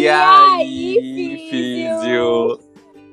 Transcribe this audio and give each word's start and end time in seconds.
E, 0.00 0.08
aí, 0.08 1.46
Físio? 1.50 2.58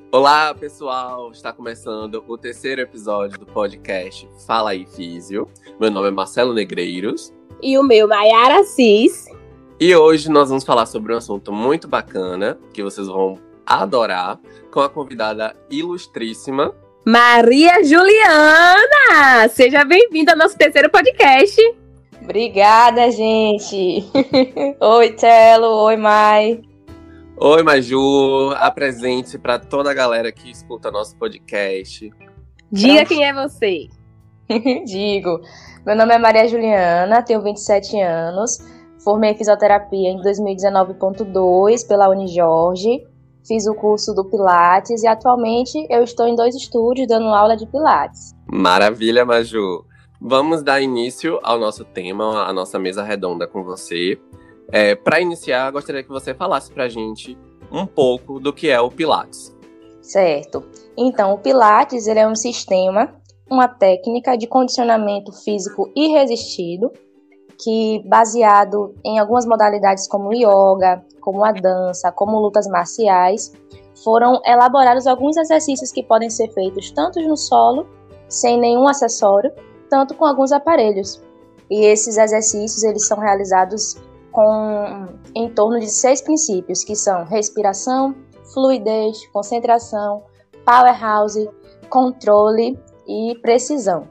Olá, 0.10 0.56
pessoal! 0.56 1.32
Está 1.34 1.52
começando 1.52 2.24
o 2.26 2.38
terceiro 2.38 2.80
episódio 2.80 3.38
do 3.38 3.46
podcast 3.46 4.26
Fala 4.48 4.70
aí, 4.70 4.86
Físio. 4.86 5.50
Meu 5.82 5.92
nome 5.92 6.08
é 6.08 6.12
Marcelo 6.12 6.54
Negreiros. 6.54 7.34
E 7.62 7.78
o 7.78 7.84
meu, 7.84 8.08
Maiara 8.08 8.64
Cis. 8.64 9.26
E 9.78 9.94
hoje 9.94 10.30
nós 10.32 10.48
vamos 10.48 10.64
falar 10.64 10.86
sobre 10.86 11.14
um 11.14 11.18
assunto 11.18 11.52
muito 11.52 11.90
bacana, 11.90 12.58
que 12.74 12.82
vocês 12.82 13.08
vão 13.08 13.38
adorar, 13.66 14.40
com 14.72 14.80
a 14.80 14.88
convidada 14.88 15.58
ilustríssima. 15.70 16.74
Maria 17.06 17.84
Juliana! 17.84 19.50
Seja 19.50 19.84
bem-vinda 19.84 20.32
ao 20.32 20.38
nosso 20.38 20.58
terceiro 20.58 20.90
podcast. 20.90 21.62
Obrigada, 22.22 23.12
gente. 23.12 24.06
Oi, 24.80 25.12
Telo. 25.12 25.68
Oi, 25.84 25.98
Mai. 25.98 26.62
Oi, 27.40 27.62
Maju. 27.62 28.52
Apresente-se 28.56 29.38
para 29.38 29.60
toda 29.60 29.92
a 29.92 29.94
galera 29.94 30.32
que 30.32 30.50
escuta 30.50 30.90
nosso 30.90 31.16
podcast. 31.18 32.12
Diga 32.72 33.06
quem 33.06 33.24
é 33.24 33.32
você. 33.32 33.88
Digo. 34.86 35.40
Meu 35.86 35.96
nome 35.96 36.16
é 36.16 36.18
Maria 36.18 36.48
Juliana, 36.48 37.22
tenho 37.22 37.44
27 37.44 38.02
anos. 38.02 38.58
Formei 39.04 39.36
fisioterapia 39.36 40.10
em 40.10 40.20
2019.2 40.20 41.88
pela 41.88 42.10
Unijorge. 42.10 43.06
Fiz 43.48 43.68
o 43.68 43.76
curso 43.76 44.16
do 44.16 44.26
Pilates 44.26 45.04
e 45.04 45.08
atualmente 45.08 45.86
eu 45.92 46.02
estou 46.04 46.28
em 46.28 46.36
dois 46.36 46.56
estúdios 46.56 47.08
dando 47.08 47.28
aula 47.28 47.56
de 47.56 47.68
Pilates. 47.68 48.34
Maravilha, 48.52 49.24
Maju. 49.24 49.86
Vamos 50.20 50.64
dar 50.64 50.82
início 50.82 51.40
ao 51.44 51.60
nosso 51.60 51.86
tema, 51.86 52.48
a 52.48 52.52
nossa 52.52 52.80
mesa 52.80 53.04
redonda 53.04 53.48
com 53.48 53.64
você. 53.64 54.20
É, 54.72 54.96
para 54.96 55.20
iniciar, 55.22 55.72
gostaria 55.72 56.04
que 56.04 56.10
você 56.10 56.34
falasse 56.34 56.72
para 56.72 56.86
a 56.86 56.90
gente 56.90 57.38
um 57.72 57.86
pouco 57.86 58.40
do 58.40 58.54
que 58.54 58.70
é 58.70 58.80
o 58.80 58.90
Pilates. 58.90 59.56
Certo. 60.02 60.64
Então, 60.98 61.34
o 61.34 61.38
Pilates 61.38 62.08
ele 62.08 62.20
é 62.20 62.28
um 62.28 62.36
sistema, 62.36 63.14
uma 63.50 63.68
técnica 63.68 64.38
de 64.38 64.48
condicionamento 64.48 65.32
físico 65.32 65.92
irresistido, 65.96 66.92
que 67.62 68.04
baseado 68.08 68.94
em 69.04 69.20
algumas 69.20 69.46
modalidades 69.46 70.08
como 70.08 70.34
yoga, 70.34 71.04
como 71.20 71.44
a 71.44 71.52
dança, 71.52 72.12
como 72.12 72.40
lutas 72.40 72.68
marciais, 72.68 73.52
foram 74.04 74.40
elaborados 74.46 75.08
alguns 75.08 75.38
exercícios 75.38 75.92
que 75.92 76.04
podem 76.04 76.30
ser 76.30 76.50
feitos 76.54 76.92
tanto 76.92 77.20
no 77.22 77.36
solo, 77.36 77.88
sem 78.30 78.60
nenhum 78.60 78.88
acessório, 78.88 79.52
tanto 79.90 80.14
com 80.14 80.26
alguns 80.26 80.52
aparelhos. 80.52 81.22
E 81.70 81.86
esses 81.86 82.18
exercícios 82.18 82.84
eles 82.84 83.08
são 83.08 83.20
realizados 83.20 83.98
com 84.38 85.08
em 85.34 85.50
torno 85.50 85.80
de 85.80 85.90
seis 85.90 86.22
princípios, 86.22 86.84
que 86.84 86.96
são 86.96 87.26
respiração, 87.26 88.16
fluidez, 88.54 89.26
concentração, 89.34 90.22
powerhouse, 90.64 91.50
controle 91.90 92.80
e 93.08 93.36
precisão. 93.42 94.08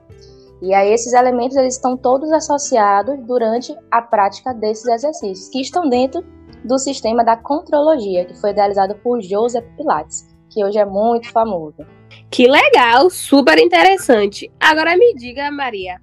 E 0.61 0.75
aí 0.75 0.93
esses 0.93 1.13
elementos 1.13 1.57
eles 1.57 1.75
estão 1.75 1.97
todos 1.97 2.33
associados 2.33 3.17
durante 3.25 3.73
a 3.89 4.03
prática 4.03 4.53
desses 4.53 4.87
exercícios, 4.87 5.49
que 5.49 5.61
estão 5.61 5.89
dentro 5.89 6.25
do 6.65 6.77
sistema 6.77 7.23
da 7.23 7.37
contrologia, 7.37 8.25
que 8.25 8.35
foi 8.35 8.51
idealizado 8.51 8.97
por 8.97 9.23
Joseph 9.23 9.65
Pilates, 9.77 10.27
que 10.51 10.65
hoje 10.65 10.79
é 10.79 10.85
muito 10.85 11.31
famoso. 11.31 11.87
Que 12.29 12.49
legal, 12.49 13.09
super 13.11 13.61
interessante. 13.61 14.51
Agora 14.59 14.97
me 14.97 15.15
diga, 15.15 15.53
Maria, 15.53 16.01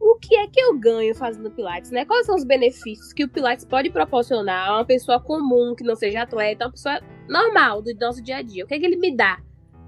o 0.00 0.16
que 0.16 0.36
é 0.36 0.46
que 0.46 0.60
eu 0.60 0.78
ganho 0.78 1.14
fazendo 1.14 1.50
Pilates, 1.50 1.90
né? 1.90 2.04
Quais 2.04 2.26
são 2.26 2.34
os 2.34 2.44
benefícios 2.44 3.12
que 3.12 3.24
o 3.24 3.28
Pilates 3.28 3.64
pode 3.64 3.90
proporcionar 3.90 4.68
a 4.68 4.74
uma 4.76 4.84
pessoa 4.84 5.20
comum, 5.20 5.74
que 5.74 5.84
não 5.84 5.96
seja 5.96 6.22
atleta, 6.22 6.66
uma 6.66 6.72
pessoa 6.72 7.00
normal 7.28 7.82
do 7.82 7.94
nosso 7.94 8.22
dia 8.22 8.36
a 8.36 8.42
dia? 8.42 8.64
O 8.64 8.66
que 8.66 8.74
é 8.74 8.78
que 8.78 8.86
ele 8.86 8.96
me 8.96 9.14
dá, 9.14 9.38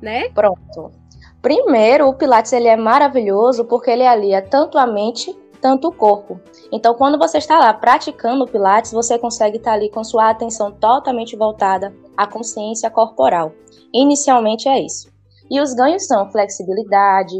né? 0.00 0.28
Pronto. 0.30 0.92
Primeiro, 1.40 2.08
o 2.08 2.14
Pilates 2.14 2.52
ele 2.52 2.68
é 2.68 2.76
maravilhoso 2.76 3.64
porque 3.64 3.90
ele 3.90 4.06
alia 4.06 4.42
tanto 4.42 4.76
a 4.76 4.86
mente, 4.86 5.36
tanto 5.60 5.88
o 5.88 5.92
corpo. 5.92 6.40
Então, 6.72 6.94
quando 6.94 7.18
você 7.18 7.38
está 7.38 7.58
lá 7.58 7.72
praticando 7.72 8.46
Pilates, 8.46 8.92
você 8.92 9.18
consegue 9.18 9.58
estar 9.58 9.72
ali 9.72 9.88
com 9.88 10.02
sua 10.02 10.30
atenção 10.30 10.72
totalmente 10.72 11.36
voltada 11.36 11.94
à 12.16 12.26
consciência 12.26 12.90
corporal. 12.90 13.52
Inicialmente 13.92 14.68
é 14.68 14.80
isso. 14.80 15.08
E 15.50 15.60
os 15.60 15.72
ganhos 15.72 16.06
são 16.06 16.30
flexibilidade, 16.30 17.36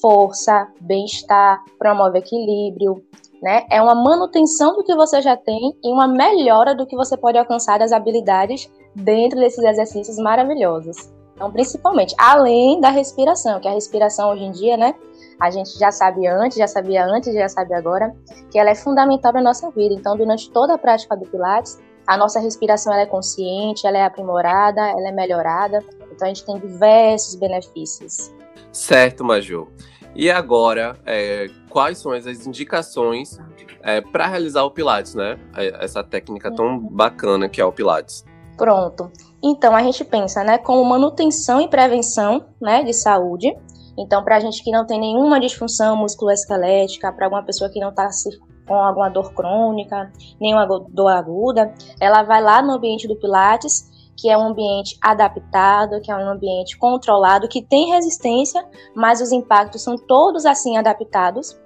força, 0.00 0.68
bem-estar, 0.80 1.62
promove 1.78 2.18
equilíbrio, 2.18 3.02
né? 3.42 3.66
É 3.70 3.82
uma 3.82 3.94
manutenção 3.94 4.74
do 4.74 4.84
que 4.84 4.94
você 4.94 5.20
já 5.20 5.36
tem 5.36 5.76
e 5.82 5.92
uma 5.92 6.06
melhora 6.06 6.74
do 6.74 6.86
que 6.86 6.96
você 6.96 7.16
pode 7.16 7.36
alcançar 7.36 7.78
das 7.78 7.92
habilidades 7.92 8.70
dentro 8.94 9.38
desses 9.40 9.64
exercícios 9.64 10.16
maravilhosos. 10.18 11.12
Então, 11.34 11.50
principalmente, 11.50 12.14
além 12.18 12.80
da 12.80 12.90
respiração, 12.90 13.58
que 13.58 13.66
a 13.66 13.72
respiração 13.72 14.30
hoje 14.30 14.44
em 14.44 14.52
dia, 14.52 14.76
né? 14.76 14.94
A 15.40 15.50
gente 15.50 15.76
já 15.76 15.90
sabe 15.90 16.24
antes, 16.26 16.56
já 16.56 16.68
sabia 16.68 17.04
antes, 17.04 17.34
já 17.34 17.48
sabe 17.48 17.74
agora, 17.74 18.14
que 18.50 18.58
ela 18.58 18.70
é 18.70 18.76
fundamental 18.76 19.32
para 19.32 19.40
a 19.40 19.44
nossa 19.44 19.68
vida. 19.70 19.92
Então, 19.92 20.16
durante 20.16 20.48
toda 20.50 20.74
a 20.74 20.78
prática 20.78 21.16
do 21.16 21.26
Pilates, 21.26 21.80
a 22.06 22.16
nossa 22.16 22.38
respiração 22.38 22.92
ela 22.92 23.02
é 23.02 23.06
consciente, 23.06 23.86
ela 23.86 23.98
é 23.98 24.04
aprimorada, 24.04 24.80
ela 24.80 25.08
é 25.08 25.12
melhorada. 25.12 25.80
Então, 26.12 26.26
a 26.26 26.28
gente 26.28 26.44
tem 26.44 26.58
diversos 26.60 27.34
benefícios. 27.34 28.30
Certo, 28.72 29.22
Maju. 29.22 29.68
E 30.14 30.30
agora, 30.30 30.96
é, 31.06 31.48
quais 31.68 31.98
são 31.98 32.12
as 32.12 32.26
indicações 32.46 33.38
é, 33.82 34.00
para 34.00 34.26
realizar 34.26 34.62
o 34.64 34.70
Pilates, 34.70 35.14
né? 35.14 35.38
É, 35.56 35.84
essa 35.84 36.02
técnica 36.02 36.54
tão 36.54 36.66
uhum. 36.66 36.78
bacana 36.78 37.48
que 37.48 37.60
é 37.60 37.64
o 37.64 37.72
Pilates. 37.72 38.24
Pronto. 38.56 39.10
Então, 39.42 39.74
a 39.74 39.82
gente 39.82 40.04
pensa, 40.04 40.44
né, 40.44 40.58
como 40.58 40.84
manutenção 40.84 41.60
e 41.60 41.68
prevenção, 41.68 42.44
né, 42.60 42.84
de 42.84 42.92
saúde. 42.92 43.56
Então, 43.98 44.22
para 44.22 44.36
a 44.36 44.40
gente 44.40 44.62
que 44.62 44.70
não 44.70 44.86
tem 44.86 45.00
nenhuma 45.00 45.40
disfunção 45.40 45.96
musculoesquelética, 45.96 47.12
para 47.12 47.26
alguma 47.26 47.42
pessoa 47.42 47.68
que 47.68 47.80
não 47.80 47.90
está 47.90 48.08
com 48.66 48.74
alguma 48.74 49.08
dor 49.08 49.34
crônica, 49.34 50.12
nenhuma 50.40 50.66
dor 50.66 51.08
aguda, 51.08 51.74
ela 52.00 52.22
vai 52.22 52.40
lá 52.40 52.62
no 52.62 52.72
ambiente 52.72 53.08
do 53.08 53.16
Pilates 53.16 53.90
que 54.16 54.30
é 54.30 54.36
um 54.36 54.48
ambiente 54.48 54.96
adaptado, 55.00 56.00
que 56.00 56.10
é 56.10 56.16
um 56.16 56.28
ambiente 56.28 56.76
controlado, 56.78 57.48
que 57.48 57.62
tem 57.62 57.90
resistência, 57.90 58.64
mas 58.94 59.20
os 59.20 59.32
impactos 59.32 59.82
são 59.82 59.96
todos 59.96 60.44
assim 60.46 60.76
adaptados. 60.76 61.58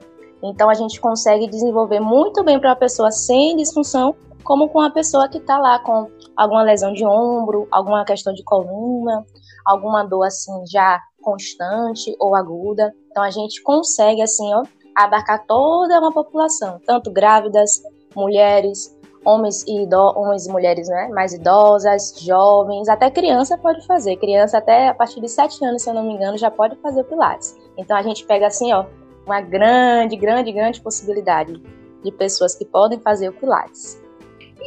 Então 0.43 0.69
a 0.69 0.75
gente 0.75 1.01
consegue 1.01 1.49
desenvolver 1.49 2.01
muito 2.01 2.45
bem 2.45 2.59
para 2.59 2.71
uma 2.71 2.77
pessoa 2.77 3.11
sem 3.11 3.57
disfunção, 3.57 4.15
como 4.45 4.69
com 4.69 4.79
uma 4.79 4.93
pessoa 4.93 5.29
que 5.29 5.39
está 5.39 5.59
lá 5.59 5.79
com 5.81 6.09
alguma 6.37 6.63
lesão 6.63 6.93
de 6.93 7.05
ombro, 7.05 7.67
alguma 7.71 8.05
questão 8.05 8.33
de 8.33 8.45
coluna, 8.45 9.25
alguma 9.65 10.05
dor 10.05 10.25
assim 10.25 10.65
já 10.67 11.01
constante 11.21 12.15
ou 12.21 12.37
aguda. 12.37 12.95
Então 13.11 13.23
a 13.23 13.31
gente 13.31 13.63
consegue 13.63 14.23
assim, 14.23 14.55
ó, 14.55 14.63
abarcar 14.95 15.45
toda 15.47 15.99
uma 15.99 16.13
população, 16.13 16.81
tanto 16.87 17.11
grávidas, 17.11 17.83
mulheres, 18.15 18.96
homens 19.27 19.65
e, 19.67 19.83
ido, 19.83 19.97
homens 19.97 20.47
e 20.47 20.53
mulheres 20.53 20.89
né, 20.89 21.09
mais 21.09 21.33
idosas, 21.35 22.15
jovens, 22.21 22.89
até 22.89 23.11
criança 23.11 23.59
pode 23.59 23.85
fazer. 23.85 24.17
Criança 24.17 24.59
até 24.59 24.89
a 24.89 24.95
partir 24.95 25.21
de 25.21 25.29
7 25.29 25.65
anos, 25.65 25.83
se 25.83 25.91
eu 25.91 25.95
não 25.95 26.05
me 26.05 26.15
engano, 26.15 26.39
já 26.39 26.51
pode 26.51 26.77
fazer 26.77 27.03
Pilates. 27.05 27.57
Então 27.77 27.97
a 27.97 28.03
gente 28.03 28.25
pega 28.25 28.47
assim, 28.47 28.73
ó, 28.73 28.87
uma 29.27 29.41
grande, 29.41 30.17
grande, 30.17 30.53
grande 30.53 30.81
possibilidade 30.81 31.61
de 32.05 32.13
pessoas 32.13 32.55
que 32.55 32.65
podem 32.65 33.01
fazer 33.01 33.29
o 33.29 33.33
Pilates. 33.33 34.01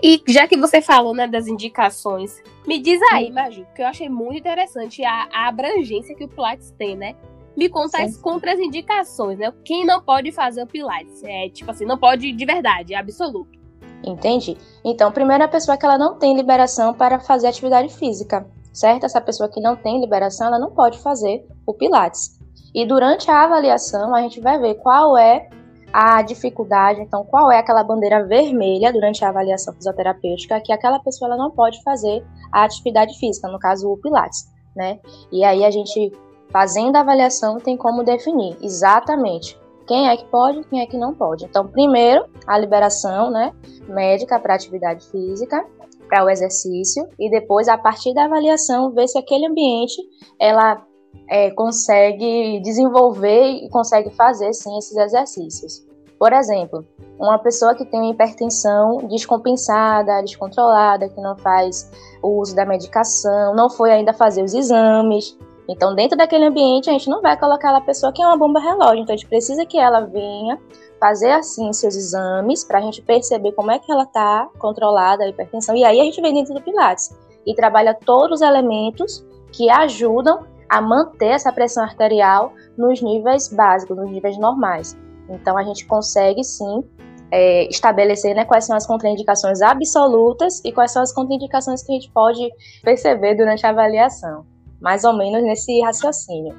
E 0.03 0.22
já 0.28 0.46
que 0.46 0.58
você 0.58 0.81
falou 0.81 1.14
né, 1.14 1.25
das 1.25 1.48
indicações, 1.48 2.42
me 2.68 2.80
diz 2.80 3.02
aí, 3.14 3.31
Maju, 3.31 3.66
que 3.74 3.81
eu 3.81 3.88
achei 3.88 4.09
muito 4.09 4.40
interessante 4.40 5.03
a, 5.03 5.30
a 5.34 5.48
abrangência 5.48 6.14
que 6.16 6.25
o 6.25 6.28
Pilates 6.28 6.72
tem, 6.78 6.96
né? 6.96 7.16
Me 7.56 7.68
conta 7.68 7.98
Sim. 7.98 8.03
as 8.03 8.18
contraindicações, 8.18 9.38
né? 9.40 9.53
Quem 9.66 9.86
não 9.86 10.02
pode 10.02 10.31
fazer 10.31 10.64
o 10.64 10.68
Pilates? 10.68 11.24
É 11.24 11.50
tipo 11.50 11.72
assim, 11.72 11.86
não 11.86 11.98
pode 11.98 12.31
de 12.31 12.46
verdade, 12.46 12.94
é 12.94 12.98
absoluto. 12.98 13.59
Entende? 14.04 14.57
Então, 14.84 15.12
primeiro 15.12 15.44
a 15.44 15.48
pessoa 15.48 15.78
que 15.78 15.86
ela 15.86 15.98
não 15.98 16.18
tem 16.18 16.36
liberação 16.36 16.94
para 16.94 17.19
fazer 17.19 17.48
atividade 17.48 17.94
física, 17.94 18.46
certo? 18.74 19.06
Essa 19.06 19.19
pessoa 19.19 19.50
que 19.50 19.62
não 19.62 19.75
tem 19.75 20.00
liberação, 20.00 20.48
ela 20.48 20.60
não 20.60 20.72
pode 20.72 21.00
fazer 21.00 21.46
o 21.66 21.74
Pilates. 21.74 22.40
E 22.74 22.86
durante 22.86 23.30
a 23.30 23.44
avaliação, 23.44 24.16
a 24.16 24.22
gente 24.22 24.40
vai 24.40 24.60
ver 24.60 24.75
qual 24.75 25.18
é 25.18 25.50
a 25.92 26.22
dificuldade, 26.22 27.01
então 27.01 27.25
qual 27.25 27.51
é 27.51 27.57
aquela 27.57 27.84
bandeira 27.84 28.24
vermelha 28.24 28.94
durante 28.94 29.25
a 29.25 29.30
avaliação 29.30 29.74
fisioterapêutica 29.74 30.62
que 30.62 30.72
aquela 30.72 31.00
pessoa 31.00 31.30
ela 31.30 31.38
não 31.38 31.50
pode 31.50 31.81
fazer 31.81 32.24
a 32.51 32.63
atividade 32.63 33.18
física, 33.18 33.48
no 33.48 33.57
caso 33.57 33.92
o 33.92 33.98
Pilates, 33.98 34.48
né? 34.75 35.00
E 35.31 35.44
aí 35.44 35.66
a 35.66 35.72
gente 35.72 36.12
fazendo 36.51 36.96
a 36.96 37.00
avaliação 37.00 37.57
tem 37.57 37.75
como 37.75 38.04
definir 38.04 38.56
exatamente 38.62 39.60
quem 39.89 40.07
é 40.07 40.15
que 40.15 40.25
pode 40.25 40.59
e 40.59 40.63
quem 40.65 40.81
é 40.81 40.86
que 40.86 40.95
não 40.95 41.15
pode. 41.15 41.45
Então, 41.45 41.68
primeiro, 41.68 42.24
a 42.45 42.59
liberação 42.59 43.31
né, 43.31 43.51
médica 43.88 44.39
para 44.39 44.53
atividade 44.53 45.03
física, 45.09 45.65
para 46.07 46.24
o 46.24 46.30
exercício, 46.30 47.07
e 47.19 47.27
depois, 47.27 47.68
a 47.68 47.75
partir 47.75 48.13
da 48.13 48.25
avaliação, 48.25 48.91
ver 48.91 49.07
se 49.07 49.18
aquele 49.18 49.47
ambiente 49.47 50.00
ela 50.39 50.86
é, 51.27 51.50
consegue 51.51 52.59
desenvolver 52.62 53.47
e 53.47 53.69
consegue 53.69 54.12
fazer 54.12 54.53
sim 54.53 54.77
esses 54.77 54.95
exercícios. 54.95 55.83
Por 56.19 56.33
exemplo, 56.33 56.86
uma 57.18 57.39
pessoa 57.39 57.74
que 57.74 57.86
tem 57.86 58.12
hipertensão 58.12 58.97
descompensada, 59.07 60.21
descontrolada, 60.21 61.09
que 61.09 61.19
não 61.19 61.36
faz 61.38 61.89
o 62.21 62.39
uso 62.39 62.56
da 62.56 62.65
medicação, 62.65 63.56
não 63.56 63.71
foi 63.71 63.91
ainda 63.91 64.13
fazer 64.13 64.44
os 64.44 64.53
exames. 64.53 65.36
Então, 65.69 65.94
dentro 65.94 66.18
daquele 66.18 66.45
ambiente, 66.45 66.89
a 66.89 66.94
gente 66.94 67.07
não 67.07 67.21
vai 67.21 67.38
colocar 67.38 67.75
a 67.75 67.81
pessoa 67.81 68.12
que 68.12 68.21
é 68.21 68.25
uma 68.25 68.36
bomba 68.36 68.60
relógio. 68.60 69.04
Então, 69.04 69.13
a 69.13 69.18
gente 69.18 69.30
precisa 69.30 69.66
que 69.68 69.77
ela 69.77 70.01
venha 70.01 70.60
fazer 71.00 71.31
assim 71.31 71.71
seus 71.71 71.95
exames 71.95 72.63
para 72.63 72.80
a 72.80 72.81
gente 72.81 73.01
perceber 73.04 73.51
como 73.54 73.71
é 73.71 73.77
que 73.77 73.92
ela 73.92 74.04
está 74.04 74.50
controlada 74.57 75.24
a 75.24 75.30
hipertensão. 75.30 75.75
E 75.75 75.86
aí 75.86 76.01
a 76.01 76.04
gente 76.04 76.19
vem 76.21 76.33
dentro 76.33 76.54
do 76.54 76.62
Pilates 76.62 77.16
e 77.45 77.56
trabalha 77.56 77.94
todos 77.94 78.42
os 78.42 78.48
elementos 78.48 79.25
que 79.51 79.69
ajudam 79.69 80.45
a 80.68 80.81
manter 80.81 81.27
essa 81.27 81.54
pressão 81.54 81.83
arterial 81.83 82.51
nos 82.77 83.01
níveis 83.01 83.48
básicos, 83.48 83.95
nos 83.95 84.12
níveis 84.12 84.38
normais. 84.38 84.98
Então 85.30 85.57
a 85.57 85.63
gente 85.63 85.86
consegue 85.86 86.44
sim 86.44 86.83
é, 87.31 87.68
estabelecer 87.69 88.36
né, 88.36 88.44
quais 88.44 88.65
são 88.65 88.75
as 88.75 88.86
contraindicações 88.86 89.62
absolutas 89.62 90.62
e 90.65 90.72
quais 90.72 90.92
são 90.92 91.01
as 91.01 91.13
contraindicações 91.13 91.81
que 91.81 91.92
a 91.92 91.95
gente 91.95 92.12
pode 92.12 92.50
perceber 92.83 93.36
durante 93.36 93.65
a 93.65 93.69
avaliação. 93.69 94.45
Mais 94.81 95.04
ou 95.04 95.14
menos 95.14 95.44
nesse 95.44 95.81
raciocínio. 95.81 96.56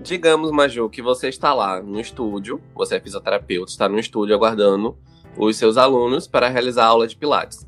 Digamos, 0.00 0.50
Maju, 0.50 0.88
que 0.88 1.02
você 1.02 1.28
está 1.28 1.52
lá 1.52 1.82
no 1.82 2.00
estúdio, 2.00 2.60
você 2.74 2.96
é 2.96 3.00
fisioterapeuta, 3.00 3.70
está 3.70 3.88
no 3.88 3.98
estúdio 3.98 4.34
aguardando 4.34 4.96
os 5.36 5.56
seus 5.56 5.76
alunos 5.76 6.26
para 6.26 6.48
realizar 6.48 6.84
a 6.84 6.88
aula 6.88 7.06
de 7.06 7.16
Pilates. 7.16 7.66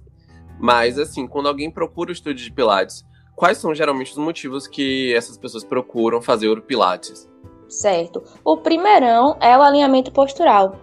Mas, 0.59 0.99
assim, 0.99 1.27
quando 1.27 1.49
alguém 1.49 1.71
procura 1.71 2.11
o 2.11 2.13
estúdio 2.13 2.45
de 2.45 2.53
Pilates, 2.53 3.05
quais 3.35 3.59
são 3.59 3.75
geralmente 3.75 4.13
os 4.13 4.19
motivos 4.19 4.67
que 4.67 5.15
essas 5.15 5.39
pessoas 5.39 5.65
procuram 5.65 6.21
fazer 6.21 6.49
o 6.49 6.63
Pilates? 6.63 7.29
Certo. 7.69 8.23
O 8.45 8.59
primeirão 8.59 9.37
é 9.41 9.57
o 9.57 9.63
alinhamento 9.63 10.13
postural. 10.13 10.77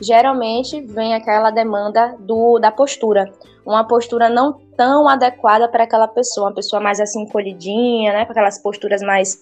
Geralmente 0.00 0.80
vem 0.80 1.14
aquela 1.14 1.50
demanda 1.50 2.16
do, 2.18 2.58
da 2.58 2.72
postura, 2.72 3.30
uma 3.66 3.84
postura 3.84 4.30
não 4.30 4.58
tão 4.80 5.06
adequada 5.06 5.68
para 5.68 5.84
aquela 5.84 6.08
pessoa, 6.08 6.46
uma 6.46 6.54
pessoa 6.54 6.80
mais 6.80 6.98
assim 7.00 7.24
encolhidinha, 7.24 8.14
né, 8.14 8.24
com 8.24 8.32
aquelas 8.32 8.56
posturas 8.56 9.02
mais 9.02 9.38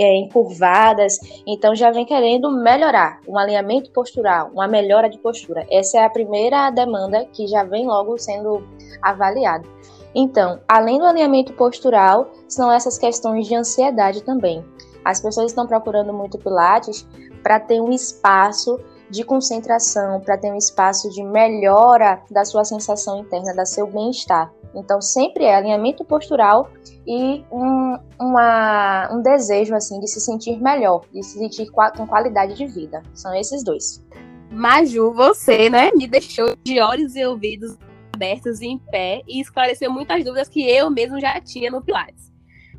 é, 0.00 0.16
encurvadas, 0.16 1.18
então 1.46 1.74
já 1.74 1.90
vem 1.90 2.06
querendo 2.06 2.50
melhorar, 2.50 3.20
um 3.28 3.36
alinhamento 3.36 3.90
postural, 3.90 4.48
uma 4.50 4.66
melhora 4.66 5.10
de 5.10 5.18
postura. 5.18 5.66
Essa 5.70 5.98
é 5.98 6.04
a 6.06 6.08
primeira 6.08 6.70
demanda 6.70 7.26
que 7.26 7.46
já 7.46 7.64
vem 7.64 7.86
logo 7.86 8.16
sendo 8.16 8.66
avaliada. 9.02 9.68
Então, 10.14 10.58
além 10.66 10.98
do 10.98 11.04
alinhamento 11.04 11.52
postural, 11.52 12.30
são 12.48 12.72
essas 12.72 12.96
questões 12.96 13.46
de 13.46 13.54
ansiedade 13.54 14.22
também. 14.22 14.64
As 15.04 15.20
pessoas 15.20 15.50
estão 15.50 15.66
procurando 15.66 16.14
muito 16.14 16.38
Pilates 16.38 17.06
para 17.42 17.60
ter 17.60 17.78
um 17.78 17.90
espaço 17.90 18.80
de 19.10 19.22
concentração, 19.22 20.18
para 20.20 20.38
ter 20.38 20.50
um 20.50 20.56
espaço 20.56 21.10
de 21.10 21.22
melhora 21.22 22.22
da 22.30 22.46
sua 22.46 22.64
sensação 22.64 23.18
interna, 23.18 23.54
da 23.54 23.66
seu 23.66 23.86
bem-estar. 23.86 24.50
Então, 24.78 25.00
sempre 25.00 25.44
é 25.44 25.56
alinhamento 25.56 26.04
postural 26.04 26.70
e 27.06 27.44
um, 27.50 27.98
uma, 28.18 29.08
um 29.12 29.22
desejo 29.22 29.74
assim 29.74 29.98
de 29.98 30.06
se 30.08 30.20
sentir 30.20 30.60
melhor, 30.60 31.04
de 31.12 31.22
se 31.22 31.38
sentir 31.38 31.70
com 31.70 32.06
qualidade 32.06 32.54
de 32.54 32.66
vida. 32.66 33.02
São 33.12 33.34
esses 33.34 33.64
dois. 33.64 34.04
Maju, 34.50 35.12
você, 35.12 35.68
né, 35.68 35.90
me 35.94 36.06
deixou 36.06 36.54
de 36.64 36.80
olhos 36.80 37.16
e 37.16 37.24
ouvidos 37.24 37.76
abertos 38.14 38.60
e 38.60 38.66
em 38.66 38.78
pé 38.78 39.22
e 39.26 39.40
esclareceu 39.40 39.92
muitas 39.92 40.24
dúvidas 40.24 40.48
que 40.48 40.68
eu 40.68 40.90
mesmo 40.90 41.20
já 41.20 41.40
tinha 41.40 41.70
no 41.70 41.82
Pilates. 41.82 42.32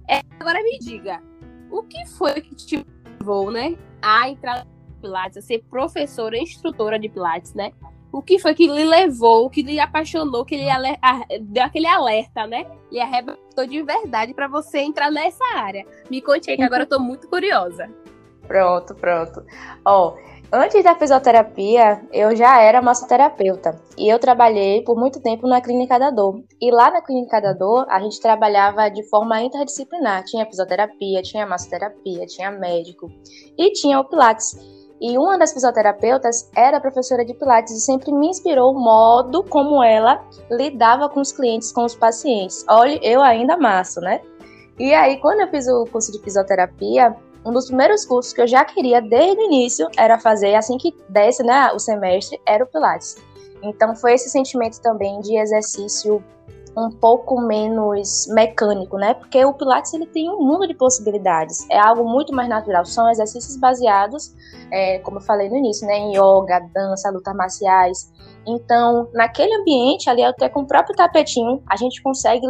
É, 0.10 0.22
agora 0.40 0.62
me 0.64 0.80
diga, 0.80 1.22
o 1.70 1.84
que 1.84 2.06
foi 2.08 2.42
que 2.42 2.56
te 2.56 2.86
levou, 3.20 3.52
né, 3.52 3.78
a 4.02 4.30
entrar 4.30 4.66
no 4.66 5.02
Pilates, 5.02 5.38
a 5.38 5.42
ser 5.42 5.64
professora, 5.70 6.38
instrutora 6.38 6.98
de 6.98 7.10
Pilates, 7.10 7.54
né? 7.54 7.72
O 8.12 8.22
que 8.22 8.40
foi 8.40 8.56
que 8.56 8.68
lhe 8.68 8.84
levou, 8.84 9.50
que 9.50 9.62
lhe 9.62 9.80
apaixonou, 9.80 10.44
que 10.44 10.58
lhe 10.58 10.68
deu 11.42 11.64
aquele 11.64 11.88
alerta, 11.88 12.48
né? 12.48 12.66
Lhe 12.92 13.00
arrebatou 13.00 13.68
de 13.68 13.82
verdade 13.84 14.34
para 14.34 14.48
você 14.48 14.80
entrar 14.80 15.12
nessa 15.12 15.44
área. 15.56 15.86
Me 16.10 16.22
conte 16.22 16.50
aí 16.50 16.58
que 16.58 16.64
agora 16.64 16.84
eu 16.84 16.90
tô 16.90 17.00
muito 17.00 17.28
curiosa. 17.30 17.90
Pronto, 18.48 18.96
pronto. 18.96 19.44
Ó, 19.86 20.16
Antes 20.52 20.84
da 20.84 20.96
fisioterapia, 20.96 22.02
eu 22.12 22.36
já 22.36 22.60
era 22.60 22.82
massoterapeuta 22.82 23.80
e 23.96 24.12
eu 24.12 24.18
trabalhei 24.18 24.82
por 24.84 24.98
muito 24.98 25.22
tempo 25.22 25.48
na 25.48 25.62
Clínica 25.62 26.00
da 26.00 26.10
Dor. 26.10 26.44
E 26.60 26.72
lá 26.72 26.90
na 26.90 27.04
Clínica 27.04 27.40
da 27.40 27.54
Dor, 27.54 27.86
a 27.88 28.00
gente 28.00 28.20
trabalhava 28.20 28.90
de 28.90 29.08
forma 29.10 29.40
interdisciplinar. 29.44 30.24
Tinha 30.24 30.48
fisioterapia, 30.48 31.22
tinha 31.22 31.46
massoterapia, 31.46 32.26
tinha 32.26 32.50
médico 32.50 33.12
e 33.56 33.72
tinha 33.74 34.00
o 34.00 34.06
Pilates. 34.06 34.58
E 35.02 35.18
uma 35.18 35.38
das 35.38 35.54
fisioterapeutas 35.54 36.50
era 36.56 36.80
professora 36.80 37.24
de 37.24 37.34
Pilates 37.34 37.72
e 37.72 37.80
sempre 37.80 38.12
me 38.12 38.28
inspirou 38.28 38.74
o 38.74 38.80
modo 38.80 39.44
como 39.44 39.82
ela 39.82 40.22
lidava 40.52 41.08
com 41.08 41.22
os 41.22 41.32
clientes, 41.32 41.72
com 41.72 41.86
os 41.86 41.96
pacientes. 41.96 42.66
Olha, 42.70 43.00
eu 43.02 43.22
ainda 43.22 43.56
maço, 43.56 44.02
né? 44.02 44.22
E 44.78 44.94
aí, 44.94 45.18
quando 45.20 45.42
eu 45.42 45.48
fiz 45.50 45.68
o 45.68 45.86
curso 45.86 46.12
de 46.12 46.20
fisioterapia, 46.20 47.16
um 47.46 47.54
dos 47.54 47.68
primeiros 47.68 48.06
cursos 48.06 48.34
que 48.34 48.42
eu 48.42 48.48
já 48.48 48.66
queria 48.66 49.02
desde 49.02 49.42
o 49.42 49.46
início 49.46 49.88
era 49.98 50.20
fazer, 50.20 50.56
assim 50.56 50.78
que 50.78 50.94
desse 51.08 51.44
né, 51.44 51.72
o 51.74 51.80
semestre, 51.80 52.40
era 52.46 52.64
o 52.64 52.68
Pilates. 52.68 53.18
Então 53.62 53.96
foi 53.96 54.14
esse 54.14 54.30
sentimento 54.30 54.82
também 54.82 55.20
de 55.22 55.38
exercício 55.38 56.24
um 56.78 56.90
pouco 56.90 57.42
menos 57.42 58.28
mecânico, 58.30 58.98
né? 58.98 59.14
Porque 59.14 59.44
o 59.44 59.54
Pilates 59.54 59.94
ele 59.94 60.06
tem 60.06 60.30
um 60.30 60.40
mundo 60.40 60.68
de 60.68 60.74
possibilidades, 60.74 61.68
é 61.70 61.80
algo 61.80 62.04
muito 62.04 62.34
mais 62.34 62.48
natural. 62.48 62.86
São 62.86 63.10
exercícios 63.10 63.58
baseados, 63.58 64.34
é, 64.72 65.00
como 65.00 65.18
eu 65.18 65.22
falei 65.22 65.50
no 65.50 65.58
início, 65.58 65.88
né, 65.88 65.98
em 65.98 66.12
yoga, 66.14 66.60
dança, 66.74 67.10
lutas 67.10 67.36
marciais. 67.36 68.12
Então, 68.48 69.10
naquele 69.14 69.54
ambiente 69.56 70.10
ali, 70.10 70.24
até 70.24 70.50
com 70.50 70.62
o 70.62 70.68
próprio 70.68 70.96
tapetinho, 70.96 71.62
a 71.70 71.76
gente 71.76 72.02
consegue 72.02 72.46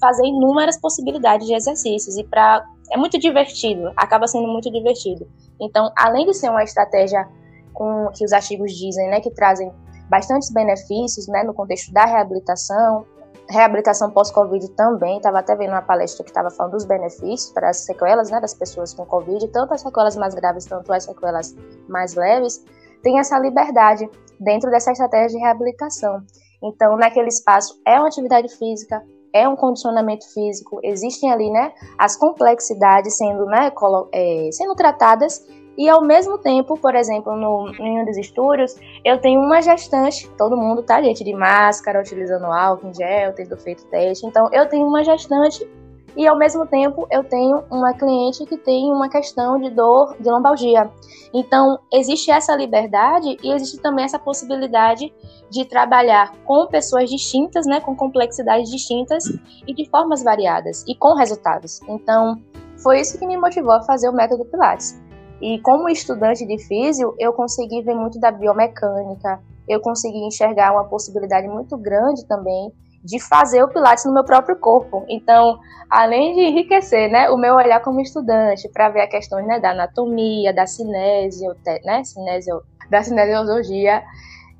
fazer 0.00 0.26
inúmeras 0.26 0.78
possibilidades 0.78 1.46
de 1.46 1.54
exercícios 1.54 2.16
e 2.16 2.24
para 2.24 2.64
é 2.90 2.96
muito 2.96 3.18
divertido, 3.18 3.90
acaba 3.96 4.26
sendo 4.26 4.46
muito 4.46 4.70
divertido. 4.70 5.26
Então, 5.60 5.90
além 5.96 6.26
de 6.26 6.34
ser 6.34 6.50
uma 6.50 6.62
estratégia 6.62 7.26
com 7.72 8.08
que 8.14 8.24
os 8.24 8.32
artigos 8.32 8.72
dizem, 8.72 9.08
né, 9.08 9.20
que 9.20 9.30
trazem 9.30 9.72
bastantes 10.08 10.52
benefícios, 10.52 11.26
né, 11.28 11.42
no 11.42 11.54
contexto 11.54 11.92
da 11.92 12.04
reabilitação, 12.04 13.06
reabilitação 13.48 14.10
pós-Covid 14.10 14.70
também, 14.72 15.16
estava 15.16 15.38
até 15.38 15.54
vendo 15.54 15.70
uma 15.70 15.82
palestra 15.82 16.24
que 16.24 16.30
estava 16.30 16.50
falando 16.50 16.72
dos 16.72 16.84
benefícios 16.84 17.52
para 17.52 17.70
as 17.70 17.78
sequelas, 17.78 18.30
né, 18.30 18.40
das 18.40 18.54
pessoas 18.54 18.94
com 18.94 19.04
Covid, 19.04 19.46
tanto 19.48 19.74
as 19.74 19.82
sequelas 19.82 20.16
mais 20.16 20.34
graves, 20.34 20.64
tanto 20.64 20.92
as 20.92 21.04
sequelas 21.04 21.54
mais 21.88 22.14
leves, 22.14 22.64
tem 23.02 23.18
essa 23.18 23.38
liberdade 23.38 24.08
dentro 24.40 24.70
dessa 24.70 24.92
estratégia 24.92 25.36
de 25.36 25.44
reabilitação. 25.44 26.22
Então, 26.62 26.96
naquele 26.96 27.28
espaço 27.28 27.78
é 27.86 27.98
uma 27.98 28.08
atividade 28.08 28.48
física, 28.56 29.02
é 29.32 29.48
um 29.48 29.56
condicionamento 29.56 30.24
físico, 30.32 30.78
existem 30.82 31.30
ali, 31.30 31.50
né, 31.50 31.72
as 31.98 32.16
complexidades 32.16 33.16
sendo, 33.16 33.44
né, 33.46 33.70
é, 34.12 34.48
sendo 34.52 34.74
tratadas 34.74 35.44
e 35.76 35.88
ao 35.88 36.02
mesmo 36.02 36.38
tempo, 36.38 36.78
por 36.78 36.94
exemplo, 36.94 37.34
no, 37.36 37.68
em 37.78 38.00
um 38.00 38.04
dos 38.04 38.16
estúdios, 38.16 38.76
eu 39.04 39.20
tenho 39.20 39.40
uma 39.40 39.60
gestante, 39.60 40.28
todo 40.38 40.56
mundo 40.56 40.82
tá, 40.82 41.02
gente, 41.02 41.24
de 41.24 41.34
máscara, 41.34 42.00
utilizando 42.00 42.46
álcool 42.46 42.88
em 42.88 42.94
gel, 42.94 43.34
tendo 43.34 43.56
feito 43.56 43.84
teste. 43.86 44.26
Então, 44.26 44.48
eu 44.52 44.68
tenho 44.68 44.86
uma 44.86 45.02
gestante 45.02 45.68
e 46.16 46.26
ao 46.26 46.38
mesmo 46.38 46.64
tempo 46.66 47.06
eu 47.10 47.24
tenho 47.24 47.64
uma 47.70 47.92
cliente 47.92 48.46
que 48.46 48.56
tem 48.56 48.92
uma 48.92 49.08
questão 49.08 49.58
de 49.58 49.70
dor 49.70 50.16
de 50.20 50.30
lombalgia. 50.30 50.90
Então, 51.32 51.78
existe 51.92 52.30
essa 52.30 52.54
liberdade 52.54 53.36
e 53.42 53.52
existe 53.52 53.78
também 53.78 54.04
essa 54.04 54.18
possibilidade 54.18 55.12
de 55.50 55.64
trabalhar 55.64 56.32
com 56.44 56.66
pessoas 56.66 57.10
distintas, 57.10 57.66
né, 57.66 57.80
com 57.80 57.96
complexidades 57.96 58.70
distintas 58.70 59.24
e 59.66 59.74
de 59.74 59.88
formas 59.90 60.22
variadas 60.22 60.84
e 60.86 60.94
com 60.94 61.14
resultados. 61.14 61.80
Então, 61.88 62.40
foi 62.82 63.00
isso 63.00 63.18
que 63.18 63.26
me 63.26 63.36
motivou 63.36 63.72
a 63.72 63.82
fazer 63.82 64.08
o 64.08 64.12
método 64.12 64.44
Pilates. 64.44 65.00
E 65.40 65.60
como 65.60 65.88
estudante 65.88 66.46
de 66.46 66.58
físio, 66.66 67.14
eu 67.18 67.32
consegui 67.32 67.82
ver 67.82 67.94
muito 67.94 68.18
da 68.18 68.30
biomecânica, 68.30 69.40
eu 69.68 69.80
consegui 69.80 70.18
enxergar 70.24 70.72
uma 70.72 70.84
possibilidade 70.84 71.48
muito 71.48 71.76
grande 71.76 72.26
também 72.26 72.72
de 73.04 73.20
fazer 73.20 73.62
o 73.62 73.68
Pilates 73.68 74.04
no 74.06 74.14
meu 74.14 74.24
próprio 74.24 74.56
corpo. 74.56 75.04
Então, 75.08 75.58
além 75.90 76.34
de 76.34 76.40
enriquecer, 76.40 77.10
né, 77.10 77.28
o 77.30 77.36
meu 77.36 77.54
olhar 77.54 77.80
como 77.82 78.00
estudante 78.00 78.68
para 78.70 78.88
ver 78.88 79.02
a 79.02 79.06
questões 79.06 79.46
né, 79.46 79.60
da 79.60 79.72
anatomia, 79.72 80.54
da 80.54 80.66
cinésio, 80.66 81.54
né, 81.84 82.02
cinésio, 82.02 82.62
da 82.90 83.02
cinesiologia, 83.02 84.02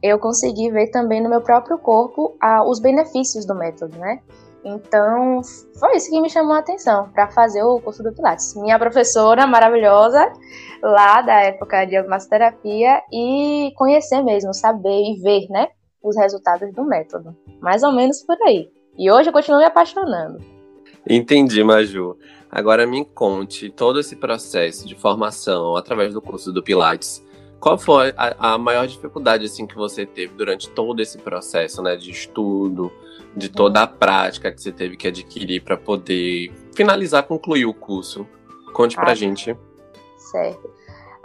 eu 0.02 0.18
consegui 0.18 0.70
ver 0.70 0.90
também 0.90 1.22
no 1.22 1.30
meu 1.30 1.40
próprio 1.40 1.78
corpo 1.78 2.36
ah, 2.38 2.62
os 2.68 2.78
benefícios 2.78 3.46
do 3.46 3.54
método, 3.54 3.96
né? 3.96 4.20
Então, 4.64 5.42
foi 5.78 5.96
isso 5.96 6.10
que 6.10 6.20
me 6.20 6.30
chamou 6.30 6.54
a 6.54 6.58
atenção 6.58 7.10
para 7.10 7.30
fazer 7.30 7.62
o 7.62 7.80
curso 7.80 8.02
do 8.02 8.12
Pilates. 8.14 8.54
Minha 8.56 8.78
professora 8.78 9.46
maravilhosa, 9.46 10.32
lá 10.82 11.20
da 11.20 11.40
época 11.42 11.84
de 11.84 12.02
massoterapia, 12.04 13.02
e 13.12 13.72
conhecer 13.76 14.22
mesmo, 14.22 14.54
saber 14.54 15.02
e 15.02 15.20
ver, 15.20 15.46
né? 15.50 15.68
os 16.04 16.16
resultados 16.16 16.70
do 16.72 16.84
método. 16.84 17.34
Mais 17.60 17.82
ou 17.82 17.90
menos 17.90 18.22
por 18.22 18.36
aí. 18.42 18.68
E 18.96 19.10
hoje 19.10 19.30
eu 19.30 19.32
continuo 19.32 19.58
me 19.58 19.64
apaixonando. 19.64 20.38
Entendi, 21.08 21.64
Maju. 21.64 22.16
Agora 22.50 22.86
me 22.86 23.04
conte 23.04 23.70
todo 23.70 23.98
esse 23.98 24.14
processo 24.14 24.86
de 24.86 24.94
formação 24.94 25.74
através 25.74 26.12
do 26.12 26.20
curso 26.20 26.52
do 26.52 26.62
Pilates. 26.62 27.24
Qual 27.58 27.78
foi 27.78 28.12
a, 28.16 28.52
a, 28.52 28.58
maior 28.58 28.86
dificuldade 28.86 29.46
assim 29.46 29.66
que 29.66 29.74
você 29.74 30.04
teve 30.04 30.34
durante 30.34 30.68
todo 30.68 31.00
esse 31.00 31.16
processo, 31.18 31.82
né, 31.82 31.96
de 31.96 32.10
estudo, 32.10 32.92
de 33.36 33.48
toda 33.48 33.82
a 33.82 33.86
prática 33.86 34.50
que 34.50 34.60
você 34.60 34.72
teve 34.72 34.96
que 34.96 35.08
adquirir 35.08 35.62
para 35.62 35.76
poder 35.76 36.52
finalizar, 36.74 37.22
concluir 37.24 37.66
o 37.66 37.74
curso? 37.74 38.26
Conte 38.72 38.96
pra 38.96 39.12
ah, 39.12 39.14
gente. 39.14 39.56
Certo. 40.18 40.70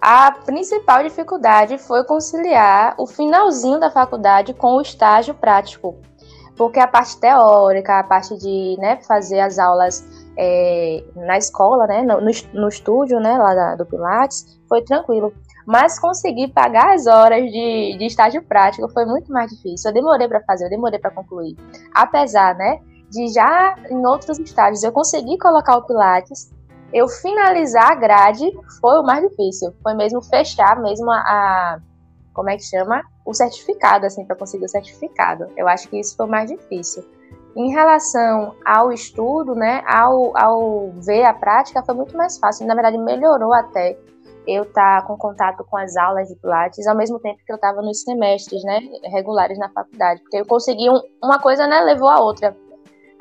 A 0.02 0.32
principal 0.32 1.04
dificuldade 1.04 1.78
foi 1.78 2.04
conciliar 2.04 2.96
o 2.98 3.06
finalzinho 3.06 3.80
da 3.80 3.92
faculdade 3.92 4.54
com 4.54 4.76
o 4.76 4.82
estágio 4.82 5.34
prático, 5.34 5.98
porque 6.56 6.80
a 6.80 6.88
parte 6.88 7.20
teórica, 7.20 8.00
a 8.00 8.04
parte 8.04 8.38
de 8.38 8.78
né, 8.80 9.00
fazer 9.06 9.42
as 9.42 9.60
aulas 9.60 10.06
é, 10.38 11.04
na 11.16 11.38
escola, 11.38 11.86
né, 11.86 12.02
no, 12.02 12.22
no 12.54 12.70
estúdio 12.70 13.20
né, 13.20 13.38
lá 13.38 13.54
da, 13.54 13.76
do 13.76 13.86
Pilates, 13.86 14.60
foi 14.70 14.82
tranquilo. 14.82 15.34
Mas 15.70 16.00
conseguir 16.00 16.48
pagar 16.48 16.96
as 16.96 17.06
horas 17.06 17.44
de, 17.44 17.96
de 17.96 18.06
estágio 18.08 18.42
prático 18.42 18.90
foi 18.90 19.06
muito 19.06 19.32
mais 19.32 19.52
difícil. 19.52 19.92
Eu 19.92 19.94
demorei 19.94 20.28
para 20.28 20.42
fazer, 20.42 20.66
eu 20.66 20.70
demorei 20.72 20.98
para 20.98 21.12
concluir. 21.12 21.56
Apesar, 21.94 22.56
né, 22.56 22.80
de 23.08 23.28
já 23.28 23.76
em 23.88 24.04
outros 24.04 24.40
estágios 24.40 24.82
eu 24.82 24.92
conseguir 24.92 25.38
colocar 25.38 25.78
o 25.78 25.84
Pilates, 25.84 26.52
eu 26.92 27.08
finalizar 27.08 27.92
a 27.92 27.94
grade 27.94 28.52
foi 28.82 28.98
o 28.98 29.04
mais 29.04 29.22
difícil. 29.30 29.72
Foi 29.84 29.94
mesmo 29.94 30.24
fechar 30.24 30.82
mesmo 30.82 31.12
a, 31.12 31.20
a 31.20 31.80
como 32.34 32.50
é 32.50 32.58
que 32.58 32.64
chama? 32.64 33.04
O 33.24 33.36
certificado, 33.36 34.08
assim, 34.08 34.26
para 34.26 34.36
conseguir 34.36 34.66
o 34.66 34.70
certificado. 34.70 35.46
Eu 35.56 35.68
acho 35.68 35.88
que 35.88 36.00
isso 36.00 36.18
foi 36.18 36.26
o 36.26 36.30
mais 36.30 36.50
difícil. 36.50 37.06
Em 37.56 37.70
relação 37.70 38.56
ao 38.66 38.92
estudo, 38.92 39.54
né, 39.54 39.84
ao, 39.86 40.36
ao 40.36 40.90
ver 40.94 41.26
a 41.26 41.34
prática, 41.34 41.84
foi 41.84 41.94
muito 41.94 42.18
mais 42.18 42.40
fácil. 42.40 42.66
Na 42.66 42.74
verdade, 42.74 42.98
melhorou 42.98 43.54
até 43.54 44.00
eu 44.50 44.64
estar 44.64 45.02
tá 45.02 45.08
com 45.08 45.18
contato 45.18 45.64
com 45.64 45.78
as 45.78 45.96
aulas 45.96 46.28
de 46.28 46.36
Pilates, 46.36 46.88
ao 46.88 46.96
mesmo 46.96 47.20
tempo 47.20 47.40
que 47.46 47.52
eu 47.52 47.56
estava 47.56 47.82
nos 47.82 48.02
semestres, 48.02 48.64
né, 48.64 48.80
regulares 49.12 49.58
na 49.58 49.70
faculdade. 49.70 50.22
Porque 50.22 50.38
eu 50.38 50.46
consegui, 50.46 50.90
um, 50.90 51.00
uma 51.24 51.40
coisa, 51.40 51.68
né, 51.68 51.82
levou 51.82 52.10
a 52.10 52.20
outra. 52.20 52.56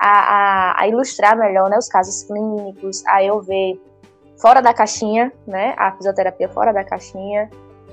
A, 0.01 0.09
a, 0.09 0.83
a, 0.83 0.89
ilustrar 0.89 1.37
melhor, 1.37 1.69
né, 1.69 1.77
os 1.77 1.89
casos 1.89 2.23
clínicos, 2.23 3.05
a 3.07 3.23
eu 3.23 3.41
ver 3.41 3.81
fora 4.41 4.61
da 4.61 4.73
caixinha, 4.73 5.33
né, 5.47 5.75
a 5.77 5.93
fisioterapia 5.93 6.49
fora 6.49 6.73
da 6.73 6.85
caixinha, 6.85 7.51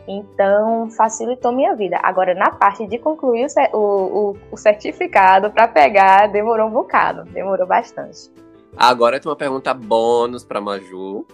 então, 0.08 0.89
facilitou 0.92 1.51
minha 1.51 1.75
vida. 1.75 2.00
Agora, 2.04 2.36
na 2.36 2.51
parte 2.51 2.86
de 2.86 3.00
concluir 3.00 3.48
o, 3.74 3.77
o, 3.77 4.38
o 4.51 4.58
certificado 4.58 5.50
para 5.50 5.68
pegar, 5.68 6.27
demorou 6.27 6.68
um 6.68 6.72
bocado, 6.72 7.24
demorou 7.32 7.65
bastante. 7.65 8.32
Agora 8.77 9.20
tem 9.20 9.30
uma 9.30 9.38
pergunta 9.38 9.74
bônus 9.74 10.44
para 10.44 10.62
Maju, 10.62 11.25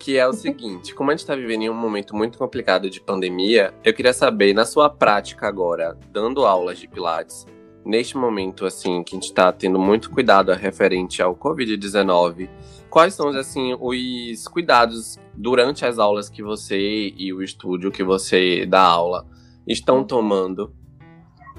que 0.00 0.16
é 0.16 0.26
o 0.26 0.32
seguinte: 0.32 0.94
como 0.94 1.10
a 1.10 1.12
gente 1.12 1.20
está 1.20 1.36
vivendo 1.36 1.62
em 1.62 1.70
um 1.70 1.74
momento 1.74 2.16
muito 2.16 2.38
complicado 2.38 2.88
de 2.88 3.00
pandemia, 3.00 3.72
eu 3.84 3.92
queria 3.92 4.14
saber, 4.14 4.54
na 4.54 4.64
sua 4.64 4.88
prática 4.88 5.46
agora, 5.46 5.96
dando 6.10 6.44
aulas 6.46 6.78
de 6.78 6.88
Pilates, 6.88 7.46
neste 7.84 8.16
momento 8.16 8.64
assim 8.64 9.04
que 9.04 9.14
a 9.14 9.16
gente 9.16 9.28
está 9.28 9.52
tendo 9.52 9.78
muito 9.78 10.10
cuidado 10.10 10.50
referente 10.52 11.22
ao 11.22 11.36
Covid-19, 11.36 12.48
quais 12.88 13.14
são 13.14 13.28
assim 13.28 13.76
os 13.78 14.48
cuidados 14.48 15.18
durante 15.34 15.84
as 15.84 15.98
aulas 15.98 16.30
que 16.30 16.42
você 16.42 16.78
e 17.16 17.32
o 17.32 17.42
estúdio 17.42 17.92
que 17.92 18.02
você 18.02 18.64
dá 18.66 18.82
aula 18.82 19.26
estão 19.66 20.02
tomando? 20.02 20.74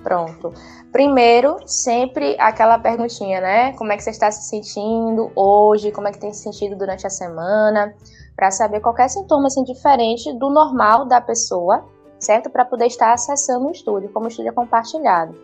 Pronto. 0.03 0.51
Primeiro, 0.91 1.57
sempre 1.65 2.35
aquela 2.39 2.79
perguntinha, 2.79 3.39
né? 3.39 3.73
Como 3.73 3.91
é 3.91 3.97
que 3.97 4.03
você 4.03 4.09
está 4.09 4.31
se 4.31 4.49
sentindo 4.49 5.31
hoje? 5.35 5.91
Como 5.91 6.07
é 6.07 6.11
que 6.11 6.19
tem 6.19 6.33
se 6.33 6.41
sentido 6.41 6.75
durante 6.75 7.05
a 7.05 7.09
semana? 7.09 7.93
Para 8.41 8.49
saber 8.49 8.79
qualquer 8.79 9.07
sintoma 9.07 9.45
assim 9.45 9.63
diferente 9.63 10.33
do 10.33 10.49
normal 10.49 11.05
da 11.05 11.21
pessoa, 11.21 11.85
certo? 12.19 12.49
Para 12.49 12.65
poder 12.65 12.87
estar 12.87 13.13
acessando 13.13 13.67
o 13.67 13.71
estúdio, 13.71 14.11
como 14.11 14.25
o 14.25 14.29
estúdio 14.29 14.49
é 14.49 14.51
compartilhado. 14.51 15.35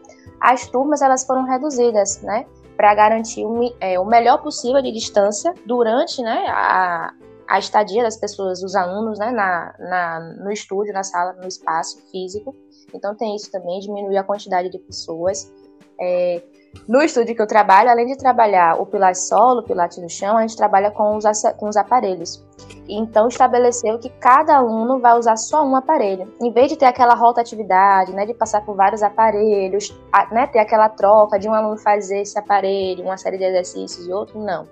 As 0.41 0.65
turmas 0.65 1.03
elas 1.03 1.23
foram 1.23 1.43
reduzidas, 1.43 2.19
né? 2.23 2.47
Para 2.75 2.95
garantir 2.95 3.45
o, 3.45 3.71
é, 3.79 3.99
o 3.99 4.03
melhor 4.03 4.41
possível 4.41 4.81
de 4.81 4.91
distância 4.91 5.53
durante 5.63 6.23
né, 6.23 6.47
a, 6.47 7.13
a 7.47 7.59
estadia 7.59 8.01
das 8.01 8.17
pessoas, 8.17 8.61
dos 8.61 8.75
alunos, 8.75 9.19
né, 9.19 9.29
na, 9.29 9.75
na, 9.77 10.19
no 10.43 10.51
estúdio, 10.51 10.91
na 10.91 11.03
sala, 11.03 11.33
no 11.33 11.47
espaço 11.47 12.01
físico. 12.09 12.55
Então 12.91 13.15
tem 13.15 13.35
isso 13.35 13.51
também, 13.51 13.79
diminuir 13.79 14.17
a 14.17 14.23
quantidade 14.23 14.71
de 14.71 14.79
pessoas. 14.79 15.53
É, 16.01 16.41
no 16.87 17.01
estúdio 17.01 17.35
que 17.35 17.41
eu 17.41 17.47
trabalho, 17.47 17.89
além 17.89 18.05
de 18.05 18.17
trabalhar 18.17 18.79
o 18.79 18.85
pilates 18.85 19.27
solo, 19.27 19.59
o 19.59 19.63
pilates 19.63 19.97
no 19.97 20.09
chão, 20.09 20.37
a 20.37 20.41
gente 20.41 20.55
trabalha 20.55 20.89
com 20.91 21.17
os, 21.17 21.25
com 21.57 21.67
os 21.67 21.75
aparelhos. 21.75 22.45
Então 22.87 23.27
estabeleceu 23.27 23.99
que 23.99 24.09
cada 24.09 24.55
aluno 24.55 24.99
vai 24.99 25.17
usar 25.17 25.35
só 25.35 25.65
um 25.65 25.75
aparelho. 25.75 26.33
Em 26.41 26.51
vez 26.51 26.69
de 26.69 26.77
ter 26.77 26.85
aquela 26.85 27.13
rotatividade, 27.13 28.13
né, 28.13 28.25
de 28.25 28.33
passar 28.33 28.65
por 28.65 28.75
vários 28.75 29.03
aparelhos, 29.03 29.93
né, 30.31 30.47
ter 30.47 30.59
aquela 30.59 30.87
troca 30.87 31.37
de 31.37 31.49
um 31.49 31.53
aluno 31.53 31.77
fazer 31.77 32.21
esse 32.21 32.39
aparelho, 32.39 33.03
uma 33.03 33.17
série 33.17 33.37
de 33.37 33.43
exercícios 33.43 34.07
e 34.07 34.11
outro, 34.13 34.39
não. 34.39 34.65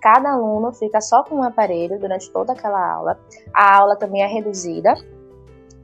Cada 0.00 0.30
aluno 0.30 0.72
fica 0.72 1.00
só 1.00 1.24
com 1.24 1.36
um 1.36 1.42
aparelho 1.42 1.98
durante 1.98 2.30
toda 2.30 2.52
aquela 2.52 2.94
aula. 2.94 3.18
A 3.52 3.76
aula 3.76 3.96
também 3.96 4.22
é 4.22 4.26
reduzida, 4.26 4.94